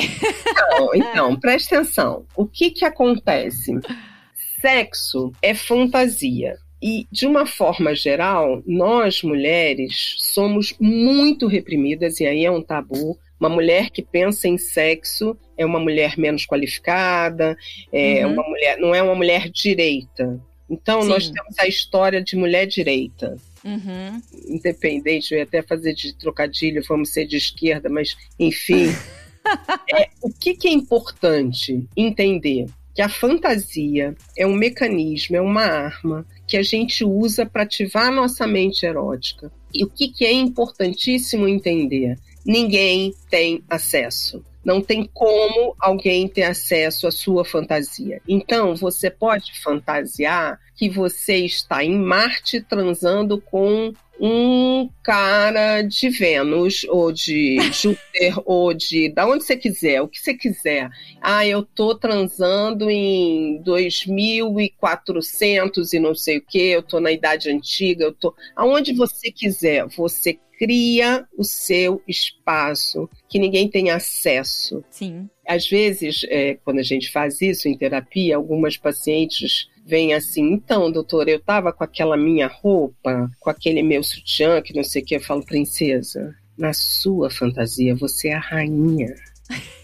Então, 0.50 0.90
então, 0.94 1.40
presta 1.40 1.76
atenção. 1.76 2.26
O 2.36 2.46
que 2.46 2.70
que 2.70 2.84
acontece? 2.84 3.72
Sexo 4.60 5.32
é 5.40 5.54
fantasia. 5.54 6.58
E, 6.82 7.06
de 7.10 7.26
uma 7.26 7.46
forma 7.46 7.94
geral, 7.94 8.60
nós 8.66 9.22
mulheres 9.22 10.16
somos 10.18 10.74
muito 10.78 11.46
reprimidas, 11.46 12.20
e 12.20 12.26
aí 12.26 12.44
é 12.44 12.50
um 12.50 12.60
tabu, 12.60 13.16
uma 13.40 13.48
mulher 13.48 13.88
que 13.88 14.02
pensa 14.02 14.48
em 14.48 14.58
sexo 14.58 15.38
é 15.62 15.66
uma 15.66 15.80
mulher 15.80 16.18
menos 16.18 16.46
qualificada, 16.46 17.56
é 17.92 18.26
uhum. 18.26 18.32
uma 18.32 18.42
mulher, 18.42 18.78
não 18.78 18.94
é 18.94 19.02
uma 19.02 19.14
mulher 19.14 19.48
direita. 19.48 20.40
Então, 20.68 21.02
Sim. 21.02 21.08
nós 21.08 21.28
temos 21.28 21.58
a 21.58 21.66
história 21.66 22.22
de 22.22 22.36
mulher 22.36 22.66
direita. 22.66 23.36
Uhum. 23.64 24.20
Independente, 24.48 25.32
eu 25.32 25.38
ia 25.38 25.44
até 25.44 25.62
fazer 25.62 25.94
de 25.94 26.14
trocadilho, 26.14 26.82
vamos 26.88 27.10
ser 27.10 27.26
de 27.26 27.36
esquerda, 27.36 27.88
mas 27.88 28.16
enfim. 28.38 28.88
é, 29.92 30.08
o 30.22 30.30
que, 30.30 30.54
que 30.54 30.68
é 30.68 30.72
importante 30.72 31.86
entender? 31.96 32.66
Que 32.94 33.02
a 33.02 33.08
fantasia 33.08 34.14
é 34.36 34.46
um 34.46 34.54
mecanismo, 34.54 35.36
é 35.36 35.40
uma 35.40 35.64
arma 35.64 36.26
que 36.46 36.56
a 36.56 36.62
gente 36.62 37.04
usa 37.04 37.46
para 37.46 37.62
ativar 37.62 38.08
a 38.08 38.10
nossa 38.10 38.46
mente 38.46 38.84
erótica. 38.84 39.50
E 39.72 39.84
o 39.84 39.88
que, 39.88 40.08
que 40.08 40.24
é 40.24 40.32
importantíssimo 40.32 41.48
entender? 41.48 42.18
ninguém 42.44 43.14
tem 43.30 43.62
acesso. 43.68 44.44
Não 44.64 44.80
tem 44.80 45.08
como 45.12 45.74
alguém 45.78 46.28
ter 46.28 46.44
acesso 46.44 47.06
à 47.06 47.10
sua 47.10 47.44
fantasia. 47.44 48.20
Então, 48.28 48.76
você 48.76 49.10
pode 49.10 49.60
fantasiar 49.60 50.60
que 50.74 50.88
você 50.88 51.38
está 51.38 51.84
em 51.84 51.98
Marte 51.98 52.60
transando 52.60 53.40
com 53.40 53.92
um 54.20 54.88
cara 55.02 55.82
de 55.82 56.08
Vênus 56.08 56.86
ou 56.88 57.10
de 57.10 57.58
Júpiter 57.72 58.38
ou 58.44 58.72
de 58.72 59.08
da 59.08 59.26
onde 59.26 59.42
você 59.44 59.56
quiser, 59.56 60.00
o 60.00 60.06
que 60.06 60.20
você 60.20 60.34
quiser. 60.34 60.88
Ah, 61.20 61.44
eu 61.44 61.64
tô 61.64 61.96
transando 61.96 62.88
em 62.88 63.60
2400 63.62 65.92
e 65.92 65.98
não 65.98 66.14
sei 66.14 66.38
o 66.38 66.46
que, 66.46 66.58
eu 66.58 66.82
tô 66.82 67.00
na 67.00 67.10
idade 67.10 67.50
antiga, 67.50 68.04
eu 68.04 68.12
tô 68.12 68.32
aonde 68.54 68.94
você 68.94 69.32
quiser. 69.32 69.88
Você 69.96 70.38
cria 70.56 71.26
o 71.36 71.42
seu 71.42 72.00
espaço 72.06 73.10
que 73.28 73.40
ninguém 73.40 73.68
tem 73.68 73.90
acesso. 73.90 74.84
Sim. 74.88 75.28
Às 75.44 75.68
vezes, 75.68 76.24
é, 76.28 76.54
quando 76.64 76.78
a 76.78 76.84
gente 76.84 77.10
faz 77.10 77.40
isso 77.40 77.66
em 77.66 77.76
terapia, 77.76 78.36
algumas 78.36 78.76
pacientes 78.76 79.66
vem 79.84 80.14
assim, 80.14 80.52
então, 80.52 80.90
doutor, 80.90 81.28
eu 81.28 81.40
tava 81.40 81.72
com 81.72 81.84
aquela 81.84 82.16
minha 82.16 82.46
roupa, 82.46 83.30
com 83.40 83.50
aquele 83.50 83.82
meu 83.82 84.02
sutiã, 84.02 84.62
que 84.62 84.74
não 84.74 84.84
sei 84.84 85.02
o 85.02 85.04
que, 85.04 85.16
eu 85.16 85.20
falo, 85.20 85.44
princesa, 85.44 86.34
na 86.56 86.72
sua 86.72 87.30
fantasia, 87.30 87.94
você 87.94 88.28
é 88.28 88.34
a 88.34 88.40
rainha. 88.40 89.14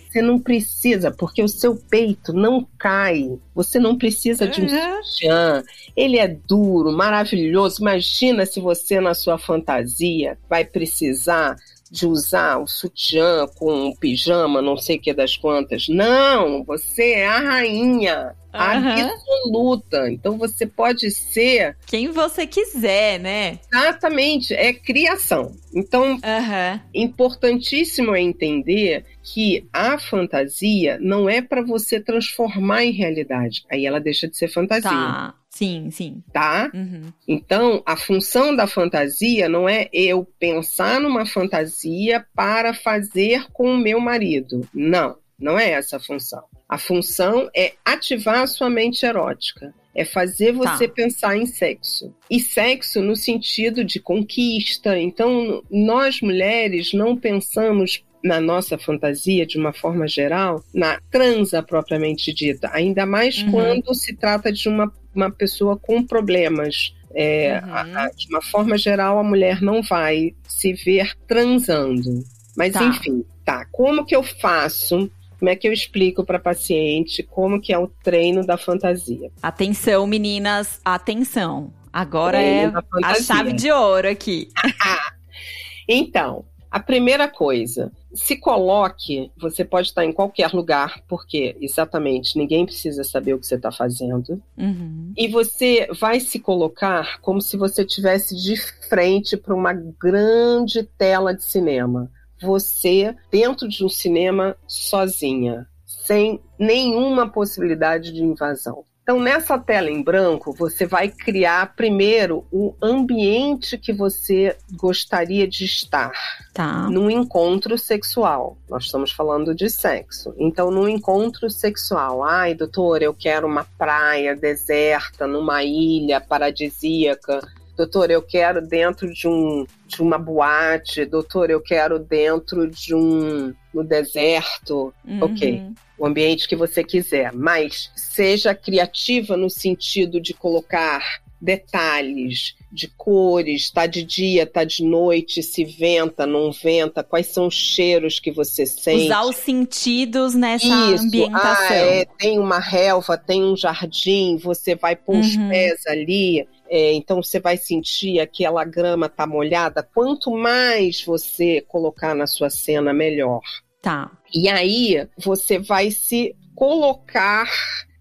Você 0.09 0.23
não 0.23 0.39
precisa, 0.39 1.11
porque 1.11 1.43
o 1.43 1.49
seu 1.49 1.77
peito 1.77 2.33
não 2.33 2.67
cai. 2.79 3.39
Você 3.55 3.79
não 3.79 3.97
precisa 3.97 4.49
de 4.49 4.63
um 4.63 4.65
uhum. 4.65 5.03
sutiã. 5.05 5.63
Ele 5.95 6.19
é 6.19 6.27
duro, 6.27 6.91
maravilhoso. 6.93 7.83
Imagina 7.83 8.47
se 8.47 8.59
você, 8.59 9.01
na 9.01 9.13
sua 9.13 9.37
fantasia, 9.37 10.39
vai 10.49 10.65
precisar 10.65 11.57
de 11.91 12.07
usar 12.07 12.59
o 12.59 12.67
sutiã 12.67 13.47
com 13.57 13.89
o 13.89 13.97
pijama, 13.97 14.61
não 14.61 14.77
sei 14.77 14.97
o 14.97 15.01
que 15.01 15.13
das 15.13 15.37
quantas. 15.37 15.89
Não, 15.89 16.65
você 16.65 17.13
é 17.13 17.27
a 17.27 17.39
rainha. 17.39 18.35
Uhum. 18.53 19.11
Absoluta. 19.13 20.11
Então 20.11 20.39
você 20.39 20.67
pode 20.67 21.11
ser. 21.11 21.77
Quem 21.87 22.11
você 22.11 22.47
quiser, 22.47 23.21
né? 23.21 23.59
Exatamente. 23.73 24.55
É 24.55 24.73
criação. 24.73 25.53
Então, 25.75 26.13
uhum. 26.13 26.81
importantíssimo 26.95 28.15
é 28.15 28.21
entender 28.21 29.05
que 29.23 29.69
a 29.73 29.99
fantasia 29.99 30.99
não 31.01 31.29
é 31.29 31.43
para 31.43 31.63
você 31.63 32.01
transformar 32.01 32.85
em 32.85 32.93
realidade. 32.93 33.65
Aí 33.71 33.85
ela 33.85 34.01
deixa 34.01 34.27
de 34.27 34.37
ser 34.37 34.49
fantasia. 34.49 34.91
Tá. 34.91 35.35
Sim, 35.59 35.91
sim. 35.91 36.23
Tá? 36.33 36.71
Uhum. 36.73 37.13
Então, 37.27 37.83
a 37.85 37.97
função 37.97 38.55
da 38.55 38.69
fantasia 38.69 39.49
não 39.49 39.69
é 39.69 39.89
eu 39.93 40.25
pensar 40.39 41.01
numa 41.01 41.27
fantasia 41.27 42.25
para 42.33 42.73
fazer 42.73 43.51
com 43.53 43.75
o 43.75 43.77
meu 43.77 43.99
marido. 43.99 44.61
Não, 44.73 45.17
não 45.37 45.59
é 45.59 45.73
essa 45.73 45.97
a 45.97 46.01
função. 46.01 46.45
A 46.69 46.79
função 46.79 47.51
é 47.57 47.73
ativar 47.85 48.43
a 48.43 48.47
sua 48.47 48.71
mente 48.71 49.05
erótica. 49.05 49.75
É 49.93 50.05
fazer 50.05 50.53
você 50.53 50.87
tá. 50.87 50.95
pensar 50.95 51.37
em 51.37 51.45
sexo. 51.45 52.15
E 52.31 52.39
sexo 52.39 53.03
no 53.03 53.17
sentido 53.17 53.83
de 53.83 53.99
conquista. 53.99 54.97
Então, 54.97 55.65
nós 55.69 56.21
mulheres 56.21 56.93
não 56.93 57.17
pensamos 57.17 58.05
na 58.23 58.41
nossa 58.41 58.77
fantasia, 58.79 59.47
de 59.47 59.59
uma 59.59 59.73
forma 59.73 60.07
geral, 60.07 60.63
na 60.75 61.01
transa 61.11 61.63
propriamente 61.63 62.33
dita, 62.33 62.71
ainda 62.73 63.07
mais 63.07 63.43
uhum. 63.43 63.51
quando 63.51 63.95
se 63.95 64.15
trata 64.17 64.53
de 64.53 64.69
uma, 64.69 64.93
uma 65.15 65.31
pessoa 65.31 65.77
com 65.77 66.03
problemas. 66.05 66.95
É, 67.15 67.61
uhum. 67.65 67.73
a, 67.73 68.05
a, 68.05 68.11
de 68.11 68.29
uma 68.29 68.43
forma 68.43 68.77
geral, 68.77 69.19
a 69.19 69.25
mulher 69.25 69.63
não 69.63 69.83
vai 69.83 70.35
se 70.47 70.73
ver 70.73 71.15
transando. 71.27 72.23
Mas 72.57 72.73
tá. 72.73 72.85
enfim, 72.85 73.25
tá. 73.45 73.65
Como 73.73 74.05
que 74.05 74.15
eu 74.15 74.23
faço 74.23 75.11
como 75.39 75.51
é 75.51 75.57
que 75.57 75.69
eu 75.69 75.73
explico 75.73 76.25
para 76.25 76.39
paciente 76.39 77.23
como 77.23 77.61
que 77.61 77.73
é 77.73 77.79
o 77.79 77.87
treino 77.87 78.45
da 78.45 78.59
fantasia? 78.59 79.31
Atenção, 79.41 80.07
meninas, 80.07 80.81
atenção. 80.85 81.73
Agora 81.93 82.39
treino 82.39 82.79
é 82.79 83.07
a 83.07 83.15
chave 83.23 83.53
de 83.53 83.71
ouro 83.71 84.09
aqui. 84.09 84.49
então, 85.89 86.45
a 86.71 86.81
primeira 86.81 87.29
coisa, 87.29 87.91
se 88.13 88.37
coloque, 88.37 89.31
você 89.37 89.65
pode 89.65 89.89
estar 89.89 90.05
em 90.05 90.13
qualquer 90.13 90.53
lugar, 90.53 91.03
porque 91.09 91.57
exatamente 91.61 92.37
ninguém 92.37 92.67
precisa 92.67 93.03
saber 93.05 93.35
o 93.35 93.39
que 93.39 93.47
você 93.47 93.55
está 93.55 93.73
fazendo. 93.73 94.43
Uhum. 94.57 95.13
E 95.17 95.29
você 95.29 95.89
vai 95.99 96.21
se 96.21 96.39
colocar 96.39 97.21
como 97.21 97.41
se 97.41 97.57
você 97.57 97.83
estivesse 97.83 98.37
de 98.37 98.57
frente 98.89 99.37
para 99.37 99.55
uma 99.55 99.73
grande 99.73 100.83
tela 100.83 101.35
de 101.35 101.45
cinema. 101.45 102.11
Você 102.41 103.17
dentro 103.31 103.67
de 103.67 103.85
um 103.85 103.89
cinema 103.89 104.57
sozinha, 104.67 105.67
sem 105.87 106.41
nenhuma 106.59 107.29
possibilidade 107.29 108.13
de 108.13 108.23
invasão. 108.23 108.85
Então, 109.09 109.21
nessa 109.21 109.59
tela 109.59 109.91
em 109.91 110.03
branco, 110.03 110.53
você 110.53 110.85
vai 110.85 111.09
criar 111.09 111.75
primeiro 111.75 112.45
o 112.53 112.75
ambiente 112.83 113.79
que 113.79 113.91
você 113.91 114.55
gostaria 114.73 115.49
de 115.49 115.65
estar. 115.65 116.13
Tá. 116.53 116.91
Num 116.91 117.09
encontro 117.11 117.79
sexual. 117.79 118.59
Nós 118.69 118.85
estamos 118.85 119.11
falando 119.11 119.55
de 119.55 119.71
sexo. 119.71 120.35
Então, 120.37 120.71
num 120.71 120.87
encontro 120.87 121.49
sexual. 121.49 122.23
Ai, 122.23 122.53
doutor, 122.53 123.01
eu 123.01 123.15
quero 123.15 123.47
uma 123.47 123.65
praia 123.79 124.37
deserta, 124.37 125.27
numa 125.27 125.65
ilha 125.65 126.21
paradisíaca. 126.21 127.41
Doutor, 127.79 128.11
eu 128.11 128.21
quero 128.21 128.61
dentro 128.61 129.11
de, 129.15 129.27
um, 129.27 129.65
de 129.87 130.03
uma 130.03 130.19
boate. 130.19 131.07
Doutor, 131.07 131.49
eu 131.49 131.63
quero 131.63 131.99
dentro 131.99 132.69
de 132.69 132.95
um 132.95 133.55
no 133.73 133.83
deserto. 133.83 134.93
Uhum. 135.07 135.23
Ok 135.23 135.73
o 135.99 136.07
ambiente 136.07 136.49
que 136.49 136.55
você 136.55 136.85
quiser, 136.85 137.33
mas 137.33 137.91
seja 137.97 138.55
criativa 138.55 139.37
no 139.37 139.51
sentido 139.51 140.21
de 140.21 140.33
colocar 140.33 141.03
detalhes 141.41 142.55
de 142.71 142.89
cores, 142.89 143.71
tá 143.71 143.87
de 143.87 144.03
dia, 144.03 144.45
tá 144.45 144.65
de 144.65 144.85
noite, 144.85 145.43
se 145.43 145.65
venta, 145.65 146.27
não 146.27 146.53
venta, 146.53 147.03
quais 147.03 147.29
são 147.29 147.47
os 147.47 147.55
cheiros 147.55 148.21
que 148.21 148.31
você 148.31 148.67
sente. 148.67 149.07
Usar 149.07 149.25
os 149.25 149.37
sentidos 149.37 150.35
nessa 150.35 150.67
Isso. 150.67 151.05
ambientação. 151.05 151.67
Ah, 151.71 151.75
é, 151.75 152.05
tem 152.05 152.39
uma 152.39 152.59
relva, 152.59 153.17
tem 153.17 153.43
um 153.45 153.57
jardim, 153.57 154.37
você 154.37 154.75
vai 154.75 154.97
pôr 154.97 155.15
uhum. 155.15 155.21
os 155.21 155.37
pés 155.37 155.87
ali, 155.87 156.47
é, 156.69 156.93
então 156.93 157.23
você 157.23 157.41
vai 157.41 157.57
sentir 157.57 158.21
aquela 158.21 158.65
grama 158.65 159.09
tá 159.09 159.27
molhada. 159.27 159.83
Quanto 159.83 160.31
mais 160.31 161.03
você 161.03 161.63
colocar 161.63 162.15
na 162.15 162.27
sua 162.27 162.51
cena, 162.51 162.93
melhor. 162.93 163.41
Tá. 163.81 164.11
E 164.35 164.49
aí 164.49 165.09
você 165.17 165.59
vai 165.59 165.91
se 165.91 166.37
colocar 166.55 167.49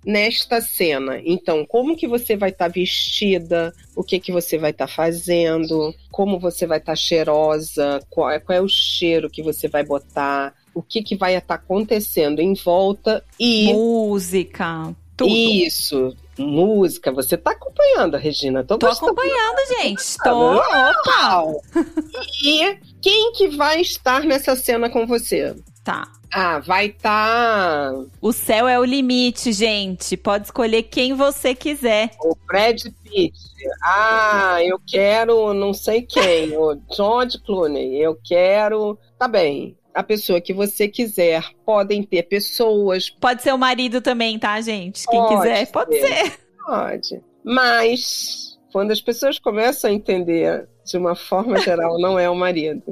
nesta 0.05 0.61
cena. 0.61 1.21
Então, 1.25 1.65
como 1.65 1.95
que 1.95 2.07
você 2.07 2.35
vai 2.35 2.49
estar 2.49 2.65
tá 2.65 2.71
vestida? 2.71 3.73
O 3.95 4.03
que 4.03 4.19
que 4.19 4.31
você 4.31 4.57
vai 4.57 4.71
estar 4.71 4.87
tá 4.87 4.93
fazendo? 4.93 5.93
Como 6.11 6.39
você 6.39 6.65
vai 6.65 6.79
estar 6.79 6.93
tá 6.93 6.95
cheirosa? 6.95 7.99
Qual 8.09 8.29
é, 8.29 8.39
qual 8.39 8.57
é 8.57 8.61
o 8.61 8.69
cheiro 8.69 9.29
que 9.29 9.43
você 9.43 9.67
vai 9.67 9.83
botar? 9.83 10.53
O 10.73 10.81
que 10.81 11.03
que 11.03 11.15
vai 11.15 11.35
estar 11.35 11.57
tá 11.57 11.63
acontecendo 11.63 12.39
em 12.39 12.53
volta 12.53 13.23
e 13.39 13.73
música, 13.73 14.95
tudo. 15.15 15.29
Isso. 15.29 16.15
Música, 16.37 17.11
você 17.11 17.35
tá 17.35 17.51
acompanhando, 17.51 18.17
Regina? 18.17 18.63
Tô, 18.63 18.77
Tô 18.77 18.87
acompanhando, 18.87 19.57
gente. 19.81 20.17
Tô. 20.23 20.55
Opa! 20.57 21.43
E 22.43 22.77
quem 23.01 23.31
que 23.33 23.47
vai 23.49 23.81
estar 23.81 24.23
nessa 24.23 24.55
cena 24.55 24.89
com 24.89 25.05
você? 25.07 25.55
Tá. 25.83 26.07
Ah, 26.33 26.59
vai 26.59 26.87
estar. 26.87 27.91
Tá... 27.93 28.05
O 28.21 28.33
céu 28.33 28.67
é 28.67 28.77
o 28.77 28.83
limite, 28.83 29.51
gente. 29.53 30.17
Pode 30.17 30.45
escolher 30.45 30.83
quem 30.83 31.13
você 31.13 31.55
quiser. 31.55 32.11
O 32.21 32.35
Brad 32.45 32.83
Pitt. 33.03 33.33
Ah, 33.81 34.57
eu 34.61 34.79
quero 34.85 35.53
não 35.53 35.73
sei 35.73 36.01
quem. 36.01 36.55
o 36.57 36.77
George 36.93 37.39
Clooney. 37.39 38.01
Eu 38.01 38.19
quero. 38.23 38.99
Tá 39.17 39.27
bem. 39.27 39.77
A 39.97 40.03
pessoa 40.03 40.39
que 40.39 40.53
você 40.53 40.87
quiser. 40.87 41.43
Podem 41.65 42.03
ter 42.03 42.23
pessoas. 42.23 43.09
Pode 43.09 43.41
ser 43.41 43.51
o 43.51 43.57
marido 43.57 43.99
também, 43.99 44.37
tá, 44.37 44.61
gente? 44.61 45.07
Quem 45.07 45.19
pode 45.19 45.35
quiser, 45.35 45.71
pode 45.71 45.99
ser. 45.99 46.07
ser. 46.07 46.39
Pode. 46.63 47.21
Mas 47.43 48.59
quando 48.71 48.91
as 48.91 49.01
pessoas 49.01 49.39
começam 49.39 49.89
a 49.89 49.93
entender 49.93 50.67
de 50.85 50.97
uma 50.97 51.15
forma 51.15 51.57
geral, 51.61 51.99
não 51.99 52.19
é 52.19 52.29
o 52.29 52.35
marido. 52.35 52.83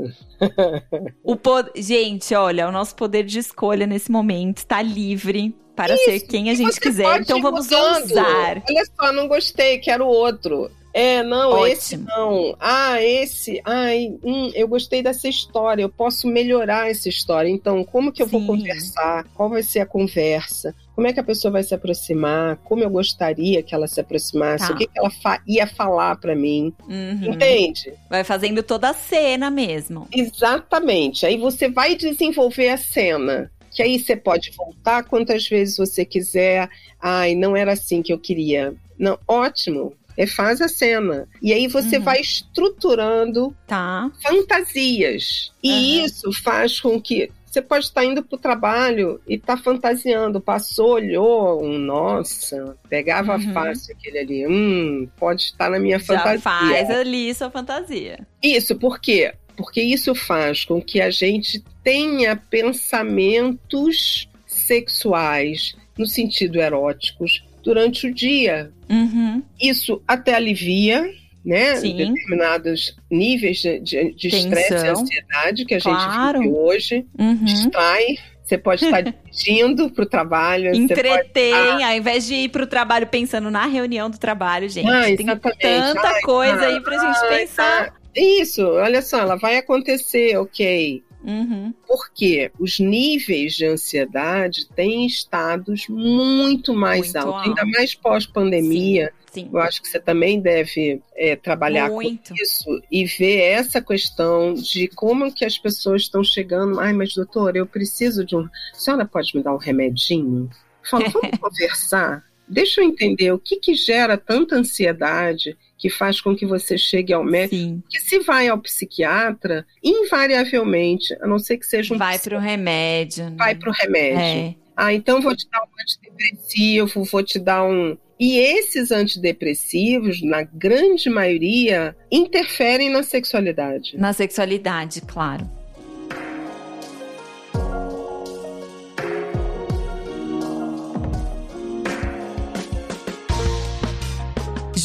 o 1.24 1.36
pod... 1.36 1.70
Gente, 1.76 2.34
olha, 2.34 2.68
o 2.68 2.72
nosso 2.72 2.96
poder 2.96 3.24
de 3.24 3.38
escolha 3.38 3.86
nesse 3.86 4.12
momento 4.12 4.58
está 4.58 4.82
livre 4.82 5.56
para 5.76 5.94
Isso, 5.94 6.06
ser 6.06 6.20
quem 6.22 6.50
a 6.50 6.56
gente 6.56 6.80
quiser. 6.80 7.22
Então 7.22 7.40
vamos 7.42 7.68
usar. 7.68 8.64
Olha 8.68 8.86
só, 9.00 9.12
não 9.12 9.28
gostei, 9.28 9.78
quero 9.78 10.08
outro. 10.08 10.72
É, 10.96 11.22
não, 11.24 11.52
Ótimo. 11.52 11.68
esse 11.68 11.98
não. 11.98 12.56
Ah, 12.58 13.04
esse. 13.04 13.62
Ai, 13.66 14.16
hum, 14.24 14.50
eu 14.56 14.66
gostei 14.66 15.04
dessa 15.04 15.28
história. 15.28 15.84
Eu 15.84 15.90
posso 15.90 16.26
melhorar 16.26 16.90
essa 16.90 17.10
história. 17.10 17.50
Então, 17.50 17.84
como 17.84 18.14
que 18.14 18.22
eu 18.22 18.28
Sim. 18.28 18.38
vou 18.38 18.56
conversar? 18.56 19.26
Qual 19.34 19.50
vai 19.50 19.62
ser 19.62 19.82
a 19.82 19.86
conversa? 19.86 20.74
Como 20.96 21.06
é 21.06 21.12
que 21.12 21.20
a 21.20 21.24
pessoa 21.24 21.52
vai 21.52 21.64
se 21.64 21.76
aproximar? 21.76 22.56
Como 22.64 22.82
eu 22.82 22.90
gostaria 22.90 23.62
que 23.62 23.76
ela 23.76 23.90
se 23.90 24.00
aproximasse? 24.00 24.70
Tá. 24.70 24.74
O 24.74 24.78
que, 24.78 24.88
que 24.88 24.98
ela 24.98 25.10
fa 25.10 25.42
ia 25.46 25.68
falar 25.68 26.16
para 26.16 26.34
mim? 26.34 26.74
Uhum. 26.88 27.34
Entende? 27.34 27.92
Vai 28.10 28.24
fazendo 28.24 28.64
toda 28.64 28.92
a 28.92 28.94
cena 28.94 29.52
mesmo. 29.52 30.08
Exatamente. 30.14 31.26
Aí 31.26 31.36
você 31.36 31.68
vai 31.70 31.98
desenvolver 31.98 32.70
a 32.70 32.78
cena 32.78 33.52
que 33.70 33.84
aí 33.84 34.00
você 34.00 34.16
pode 34.16 34.52
voltar 34.52 35.04
quantas 35.04 35.46
vezes 35.46 35.76
você 35.76 36.06
quiser. 36.06 36.70
Ai, 37.02 37.36
não 37.36 37.54
era 37.54 37.74
assim 37.74 38.02
que 38.02 38.14
eu 38.14 38.18
queria. 38.18 38.74
Não, 38.98 39.20
ótimo. 39.28 39.94
É, 40.18 40.26
faz 40.26 40.62
a 40.62 40.68
cena. 40.68 41.28
E 41.42 41.54
aí 41.54 41.68
você 41.68 41.98
uhum. 41.98 42.04
vai 42.04 42.22
estruturando 42.22 43.56
tá. 43.68 44.10
fantasias. 44.22 45.52
E 45.62 45.72
uhum. 45.72 46.06
isso 46.06 46.32
faz 46.44 46.80
com 46.80 47.02
que 47.02 47.30
você 47.56 47.62
pode 47.62 47.86
estar 47.86 48.04
indo 48.04 48.22
para 48.22 48.36
o 48.36 48.40
trabalho 48.40 49.22
e 49.26 49.38
tá 49.38 49.56
fantasiando. 49.56 50.42
Passou, 50.42 50.96
olhou, 50.96 51.64
um, 51.64 51.78
nossa, 51.78 52.76
pegava 52.90 53.38
uhum. 53.38 53.54
fácil 53.54 53.96
aquele 53.96 54.20
ali. 54.20 54.46
Hum, 54.46 55.08
pode 55.18 55.44
estar 55.44 55.70
na 55.70 55.80
minha 55.80 55.98
Já 55.98 56.06
fantasia. 56.06 56.40
faz 56.42 56.90
ali 56.90 57.34
sua 57.34 57.50
fantasia. 57.50 58.28
Isso, 58.44 58.76
por 58.76 59.00
quê? 59.00 59.34
Porque 59.56 59.82
isso 59.82 60.14
faz 60.14 60.66
com 60.66 60.82
que 60.82 61.00
a 61.00 61.10
gente 61.10 61.64
tenha 61.82 62.36
pensamentos 62.36 64.30
sexuais 64.46 65.78
no 65.98 66.06
sentido 66.06 66.60
eróticos 66.60 67.42
durante 67.66 68.08
o 68.08 68.14
dia. 68.14 68.72
Uhum. 68.88 69.42
Isso 69.60 70.02
até 70.08 70.36
alivia, 70.36 71.04
né? 71.44 71.76
Sim. 71.78 71.98
Determinados 71.98 72.96
níveis 73.10 73.58
de 73.58 74.28
estresse 74.28 74.74
e 74.74 74.88
ansiedade 74.88 75.66
que 75.66 75.74
a 75.74 75.82
claro. 75.82 76.38
gente 76.38 76.48
vive 76.48 76.60
hoje. 76.60 77.06
Uhum. 77.18 77.44
Distrai. 77.44 78.18
Você 78.44 78.60
pode 78.60 78.86
estar 78.86 79.02
dirigindo 79.02 79.90
para 79.92 80.04
o 80.04 80.08
trabalho. 80.08 80.76
Entretém, 80.76 81.52
estar... 81.52 81.88
ao 81.88 81.96
invés 81.96 82.28
de 82.28 82.36
ir 82.36 82.50
para 82.50 82.62
o 82.62 82.68
trabalho 82.68 83.08
pensando 83.08 83.50
na 83.50 83.66
reunião 83.66 84.08
do 84.08 84.20
trabalho, 84.20 84.70
gente. 84.70 84.88
Ah, 84.88 85.06
tem 85.06 85.26
tanta 85.26 86.08
ai, 86.08 86.22
coisa 86.22 86.60
ai, 86.60 86.74
aí 86.76 86.82
para 86.82 86.96
a 86.96 87.00
gente 87.00 87.24
ai, 87.24 87.40
pensar. 87.40 87.86
Tá. 87.90 87.94
Isso, 88.16 88.64
olha 88.66 89.02
só, 89.02 89.20
ela 89.20 89.36
vai 89.36 89.58
acontecer, 89.58 90.38
ok. 90.38 91.04
Uhum. 91.26 91.74
Porque 91.88 92.52
os 92.60 92.80
níveis 92.80 93.56
de 93.56 93.66
ansiedade 93.66 94.68
têm 94.68 95.08
estados 95.08 95.88
muito 95.90 96.74
mais 96.74 97.08
muito 97.08 97.18
altos, 97.18 97.34
alto. 97.34 97.50
ainda 97.50 97.66
mais 97.78 97.96
pós-pandemia. 97.96 99.12
Eu 99.36 99.60
acho 99.60 99.82
que 99.82 99.90
você 99.90 100.00
também 100.00 100.40
deve 100.40 101.02
é, 101.14 101.36
trabalhar 101.36 101.90
muito. 101.90 102.30
com 102.30 102.36
isso 102.36 102.82
e 102.90 103.06
ver 103.06 103.42
essa 103.42 103.82
questão 103.82 104.54
de 104.54 104.88
como 104.88 105.34
que 105.34 105.44
as 105.44 105.58
pessoas 105.58 106.04
estão 106.04 106.24
chegando. 106.24 106.80
Ai, 106.80 106.94
mas 106.94 107.14
doutora, 107.14 107.58
eu 107.58 107.66
preciso 107.66 108.24
de 108.24 108.36
um. 108.36 108.46
A 108.46 108.78
senhora 108.78 109.06
pode 109.06 109.36
me 109.36 109.44
dar 109.44 109.54
um 109.54 109.58
remedinho? 109.58 110.50
Fala, 110.90 111.10
vamos 111.12 111.38
conversar. 111.38 112.24
Deixa 112.48 112.82
eu 112.82 112.86
entender 112.86 113.32
o 113.32 113.40
que, 113.40 113.58
que 113.58 113.76
gera 113.76 114.18
tanta 114.18 114.56
ansiedade 114.56 115.58
que 115.78 115.90
faz 115.90 116.22
com 116.22 116.36
que 116.36 116.46
você 116.46 116.78
chegue 116.78 117.14
ao 117.14 117.24
médico. 117.24 117.56
Sim. 117.56 117.80
Porque 117.82 118.00
se 118.00 118.20
vai 118.20 118.48
ao 118.48 118.58
psiquiatra, 118.60 119.66
invariavelmente, 119.84 121.14
a 121.22 121.28
não 121.28 121.40
ser 121.40 121.58
que 121.58 121.66
seja 121.66 121.94
um. 121.94 121.98
Vai 121.98 122.20
para 122.20 122.38
o 122.38 122.40
remédio. 122.40 123.26
Né? 123.26 123.36
Vai 123.38 123.56
para 123.56 123.70
o 123.70 123.74
remédio. 123.74 124.20
É. 124.20 124.56
Ah, 124.76 124.94
então 124.94 125.22
vou 125.22 125.36
te 125.36 125.48
dar 125.50 125.62
um 125.62 125.82
antidepressivo, 125.82 127.04
vou 127.06 127.24
te 127.24 127.40
dar 127.40 127.66
um. 127.66 127.98
E 128.20 128.38
esses 128.38 128.92
antidepressivos, 128.92 130.22
na 130.22 130.44
grande 130.44 131.10
maioria, 131.10 131.96
interferem 132.12 132.90
na 132.90 133.04
sexualidade. 133.04 133.98
Na 133.98 134.14
sexualidade, 134.14 135.02
claro. 135.02 135.50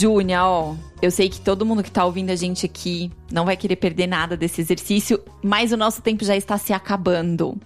Júnia, 0.00 0.42
ó, 0.46 0.74
eu 1.02 1.10
sei 1.10 1.28
que 1.28 1.38
todo 1.38 1.66
mundo 1.66 1.82
que 1.82 1.90
tá 1.90 2.06
ouvindo 2.06 2.30
a 2.30 2.36
gente 2.36 2.64
aqui 2.64 3.10
não 3.30 3.44
vai 3.44 3.54
querer 3.54 3.76
perder 3.76 4.06
nada 4.06 4.34
desse 4.34 4.62
exercício, 4.62 5.22
mas 5.42 5.72
o 5.72 5.76
nosso 5.76 6.00
tempo 6.00 6.24
já 6.24 6.34
está 6.34 6.56
se 6.56 6.72
acabando. 6.72 7.60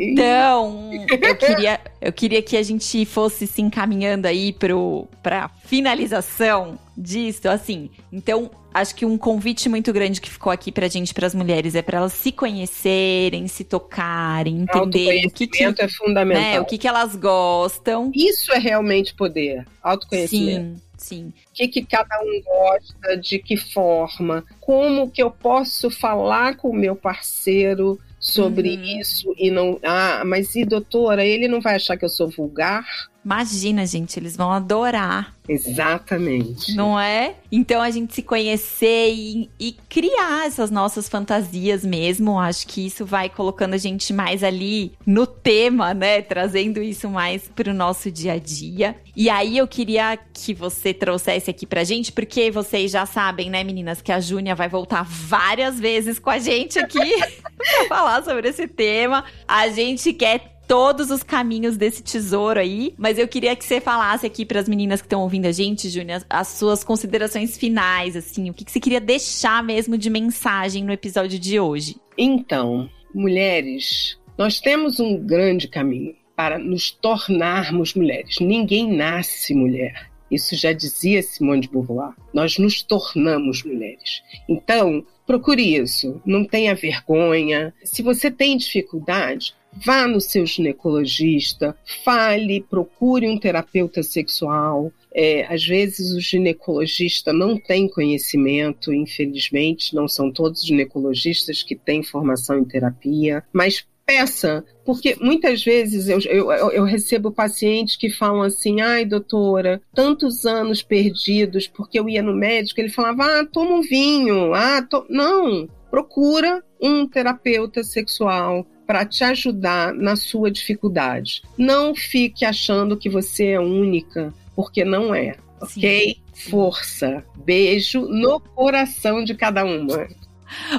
Então, 0.00 0.90
eu 1.22 1.36
queria, 1.36 1.80
eu 2.00 2.12
queria 2.12 2.42
que 2.42 2.56
a 2.56 2.62
gente 2.62 3.04
fosse 3.04 3.46
se 3.46 3.60
encaminhando 3.60 4.26
aí 4.26 4.54
pro, 4.54 5.06
pra 5.22 5.50
finalização 5.64 6.78
disso, 6.96 7.48
assim. 7.48 7.90
Então, 8.10 8.50
acho 8.72 8.94
que 8.94 9.04
um 9.06 9.16
convite 9.16 9.68
muito 9.68 9.92
grande 9.92 10.20
que 10.20 10.30
ficou 10.30 10.52
aqui 10.52 10.70
pra 10.70 10.88
gente, 10.88 11.14
pras 11.14 11.34
mulheres, 11.34 11.74
é 11.74 11.82
para 11.82 11.98
elas 11.98 12.12
se 12.12 12.32
conhecerem, 12.32 13.48
se 13.48 13.64
tocarem, 13.64 14.62
entenderem 14.62 15.26
o 15.26 15.30
que, 15.30 15.46
que 15.46 15.62
é 15.62 15.88
fundamental. 15.88 16.42
Né, 16.42 16.60
o 16.60 16.64
que, 16.64 16.78
que 16.78 16.88
elas 16.88 17.16
gostam. 17.16 18.10
Isso 18.14 18.52
é 18.52 18.58
realmente 18.58 19.14
poder, 19.14 19.66
autoconhecimento. 19.82 20.78
Sim. 20.78 20.85
Sim. 21.06 21.28
O 21.28 21.52
que, 21.54 21.68
que 21.68 21.86
cada 21.86 22.20
um 22.20 22.42
gosta, 22.42 23.16
de 23.16 23.38
que 23.38 23.56
forma, 23.56 24.44
como 24.60 25.08
que 25.08 25.22
eu 25.22 25.30
posso 25.30 25.88
falar 25.88 26.56
com 26.56 26.70
o 26.70 26.76
meu 26.76 26.96
parceiro 26.96 28.00
sobre 28.18 28.76
uhum. 28.76 29.00
isso 29.00 29.32
e 29.38 29.48
não. 29.48 29.78
Ah, 29.84 30.24
mas 30.26 30.56
e 30.56 30.64
doutora, 30.64 31.24
ele 31.24 31.46
não 31.46 31.60
vai 31.60 31.76
achar 31.76 31.96
que 31.96 32.04
eu 32.04 32.08
sou 32.08 32.28
vulgar? 32.28 32.84
Imagina, 33.26 33.84
gente, 33.84 34.20
eles 34.20 34.36
vão 34.36 34.52
adorar. 34.52 35.34
Exatamente. 35.48 36.76
Não 36.76 36.98
é? 36.98 37.34
Então 37.50 37.82
a 37.82 37.90
gente 37.90 38.14
se 38.14 38.22
conhecer 38.22 39.12
e, 39.12 39.50
e, 39.58 39.72
criar 39.88 40.46
essas 40.46 40.70
nossas 40.70 41.08
fantasias 41.08 41.84
mesmo, 41.84 42.38
acho 42.38 42.68
que 42.68 42.86
isso 42.86 43.04
vai 43.04 43.28
colocando 43.28 43.74
a 43.74 43.78
gente 43.78 44.12
mais 44.12 44.44
ali 44.44 44.92
no 45.04 45.26
tema, 45.26 45.92
né? 45.92 46.22
Trazendo 46.22 46.80
isso 46.80 47.08
mais 47.10 47.48
pro 47.48 47.74
nosso 47.74 48.12
dia 48.12 48.34
a 48.34 48.38
dia. 48.38 48.94
E 49.16 49.28
aí 49.28 49.58
eu 49.58 49.66
queria 49.66 50.16
que 50.32 50.54
você 50.54 50.94
trouxesse 50.94 51.50
aqui 51.50 51.66
pra 51.66 51.82
gente, 51.82 52.12
porque 52.12 52.48
vocês 52.52 52.92
já 52.92 53.06
sabem, 53.06 53.50
né, 53.50 53.64
meninas, 53.64 54.00
que 54.00 54.12
a 54.12 54.20
Júnia 54.20 54.54
vai 54.54 54.68
voltar 54.68 55.02
várias 55.02 55.80
vezes 55.80 56.20
com 56.20 56.30
a 56.30 56.38
gente 56.38 56.78
aqui 56.78 56.98
pra 57.58 57.88
falar 57.88 58.22
sobre 58.22 58.50
esse 58.50 58.68
tema. 58.68 59.24
A 59.48 59.68
gente 59.68 60.12
quer 60.12 60.55
todos 60.66 61.10
os 61.10 61.22
caminhos 61.22 61.76
desse 61.76 62.02
tesouro 62.02 62.60
aí. 62.60 62.94
Mas 62.96 63.18
eu 63.18 63.28
queria 63.28 63.54
que 63.56 63.64
você 63.64 63.80
falasse 63.80 64.26
aqui 64.26 64.44
para 64.44 64.60
as 64.60 64.68
meninas 64.68 65.00
que 65.00 65.06
estão 65.06 65.22
ouvindo 65.22 65.46
a 65.46 65.52
gente, 65.52 65.88
Júnior, 65.88 66.24
as 66.28 66.48
suas 66.48 66.84
considerações 66.84 67.56
finais, 67.56 68.16
assim, 68.16 68.50
o 68.50 68.54
que, 68.54 68.64
que 68.64 68.72
você 68.72 68.80
queria 68.80 69.00
deixar 69.00 69.62
mesmo 69.62 69.96
de 69.96 70.10
mensagem 70.10 70.84
no 70.84 70.92
episódio 70.92 71.38
de 71.38 71.58
hoje. 71.58 71.96
Então, 72.18 72.88
mulheres, 73.14 74.18
nós 74.36 74.60
temos 74.60 75.00
um 75.00 75.16
grande 75.16 75.68
caminho 75.68 76.14
para 76.36 76.58
nos 76.58 76.90
tornarmos 76.90 77.94
mulheres. 77.94 78.38
Ninguém 78.40 78.94
nasce 78.94 79.54
mulher. 79.54 80.10
Isso 80.30 80.56
já 80.56 80.72
dizia 80.72 81.22
Simone 81.22 81.62
de 81.62 81.68
Beauvoir. 81.68 82.12
Nós 82.34 82.58
nos 82.58 82.82
tornamos 82.82 83.62
mulheres. 83.62 84.22
Então, 84.48 85.04
procure 85.26 85.76
isso. 85.76 86.20
Não 86.26 86.44
tenha 86.44 86.74
vergonha. 86.74 87.72
Se 87.84 88.02
você 88.02 88.30
tem 88.30 88.56
dificuldade, 88.56 89.54
Vá 89.84 90.06
no 90.06 90.20
seu 90.20 90.46
ginecologista, 90.46 91.76
fale, 92.04 92.62
procure 92.62 93.28
um 93.28 93.38
terapeuta 93.38 94.02
sexual. 94.02 94.92
É, 95.14 95.46
às 95.52 95.64
vezes 95.64 96.12
o 96.12 96.20
ginecologista 96.20 97.32
não 97.32 97.58
tem 97.58 97.88
conhecimento, 97.88 98.92
infelizmente, 98.92 99.94
não 99.94 100.06
são 100.06 100.30
todos 100.30 100.64
ginecologistas 100.64 101.62
que 101.62 101.74
têm 101.74 102.02
formação 102.02 102.58
em 102.58 102.64
terapia, 102.64 103.42
mas 103.52 103.86
peça, 104.06 104.64
porque 104.84 105.16
muitas 105.20 105.64
vezes 105.64 106.08
eu, 106.08 106.20
eu, 106.20 106.52
eu, 106.70 106.84
recebo 106.84 107.32
pacientes 107.32 107.96
que 107.96 108.08
falam 108.08 108.42
assim: 108.42 108.80
ai, 108.80 109.04
doutora, 109.04 109.82
tantos 109.92 110.46
anos 110.46 110.80
perdidos, 110.80 111.66
porque 111.66 111.98
eu 111.98 112.08
ia 112.08 112.22
no 112.22 112.32
médico, 112.32 112.80
ele 112.80 112.88
falava: 112.88 113.24
ah, 113.24 113.44
toma 113.44 113.74
um 113.74 113.82
vinho, 113.82 114.54
ah, 114.54 114.80
to... 114.80 115.04
não, 115.10 115.68
procura 115.90 116.62
um 116.80 117.06
terapeuta 117.08 117.82
sexual, 117.82 118.64
para 118.86 119.04
te 119.04 119.24
ajudar 119.24 119.92
na 119.92 120.16
sua 120.16 120.50
dificuldade. 120.50 121.42
Não 121.58 121.94
fique 121.94 122.44
achando 122.44 122.96
que 122.96 123.08
você 123.08 123.48
é 123.48 123.60
única, 123.60 124.32
porque 124.54 124.84
não 124.84 125.14
é, 125.14 125.36
ok? 125.60 126.14
Sim. 126.14 126.50
Força. 126.50 127.24
Beijo 127.34 128.02
no 128.02 128.38
coração 128.38 129.24
de 129.24 129.34
cada 129.34 129.64
uma. 129.64 130.06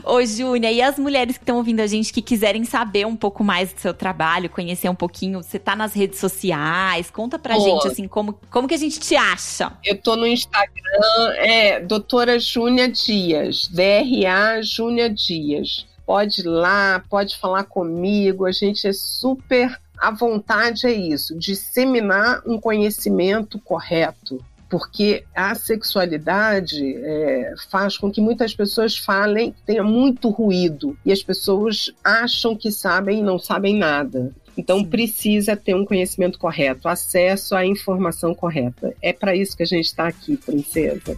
Ô, 0.03 0.23
Júnia, 0.23 0.71
e 0.71 0.81
as 0.81 0.97
mulheres 0.97 1.37
que 1.37 1.43
estão 1.43 1.57
ouvindo 1.57 1.81
a 1.81 1.87
gente 1.87 2.13
que 2.13 2.21
quiserem 2.21 2.63
saber 2.63 3.05
um 3.05 3.15
pouco 3.15 3.43
mais 3.43 3.73
do 3.73 3.79
seu 3.79 3.93
trabalho, 3.93 4.49
conhecer 4.49 4.87
um 4.87 4.95
pouquinho, 4.95 5.43
você 5.43 5.59
tá 5.59 5.75
nas 5.75 5.93
redes 5.93 6.19
sociais, 6.19 7.09
conta 7.09 7.37
pra 7.37 7.59
gente, 7.59 7.87
assim, 7.87 8.07
como, 8.07 8.39
como 8.49 8.67
que 8.67 8.73
a 8.73 8.77
gente 8.77 8.99
te 8.99 9.15
acha? 9.15 9.73
Eu 9.83 9.97
tô 10.01 10.15
no 10.15 10.25
Instagram, 10.25 11.33
é 11.35 11.79
doutora 11.81 12.39
Júnia 12.39 12.87
Dias, 12.87 13.67
DRA 13.67 14.61
Júnia 14.61 15.09
Dias 15.09 15.85
pode 16.07 16.41
ir 16.41 16.47
lá, 16.47 17.03
pode 17.09 17.37
falar 17.37 17.65
comigo, 17.65 18.45
a 18.45 18.51
gente 18.51 18.87
é 18.87 18.93
super 18.93 19.77
à 19.97 20.11
vontade 20.11 20.85
é 20.85 20.93
isso, 20.93 21.37
disseminar 21.37 22.41
um 22.45 22.59
conhecimento 22.59 23.59
correto, 23.59 24.43
porque 24.69 25.23
a 25.35 25.55
sexualidade 25.55 26.95
é, 26.97 27.53
faz 27.69 27.97
com 27.97 28.11
que 28.11 28.21
muitas 28.21 28.53
pessoas 28.53 28.97
falem, 28.97 29.55
tenha 29.65 29.83
muito 29.83 30.29
ruído, 30.29 30.95
e 31.05 31.11
as 31.11 31.23
pessoas 31.23 31.91
acham 32.03 32.55
que 32.55 32.71
sabem 32.71 33.19
e 33.19 33.23
não 33.23 33.39
sabem 33.39 33.75
nada. 33.75 34.31
Então 34.57 34.83
precisa 34.83 35.55
ter 35.55 35.75
um 35.75 35.85
conhecimento 35.85 36.39
correto, 36.39 36.87
acesso 36.87 37.55
à 37.55 37.65
informação 37.65 38.33
correta. 38.33 38.93
É 39.01 39.13
para 39.13 39.35
isso 39.35 39.55
que 39.55 39.63
a 39.63 39.67
gente 39.67 39.85
está 39.85 40.07
aqui, 40.07 40.35
princesa. 40.35 41.15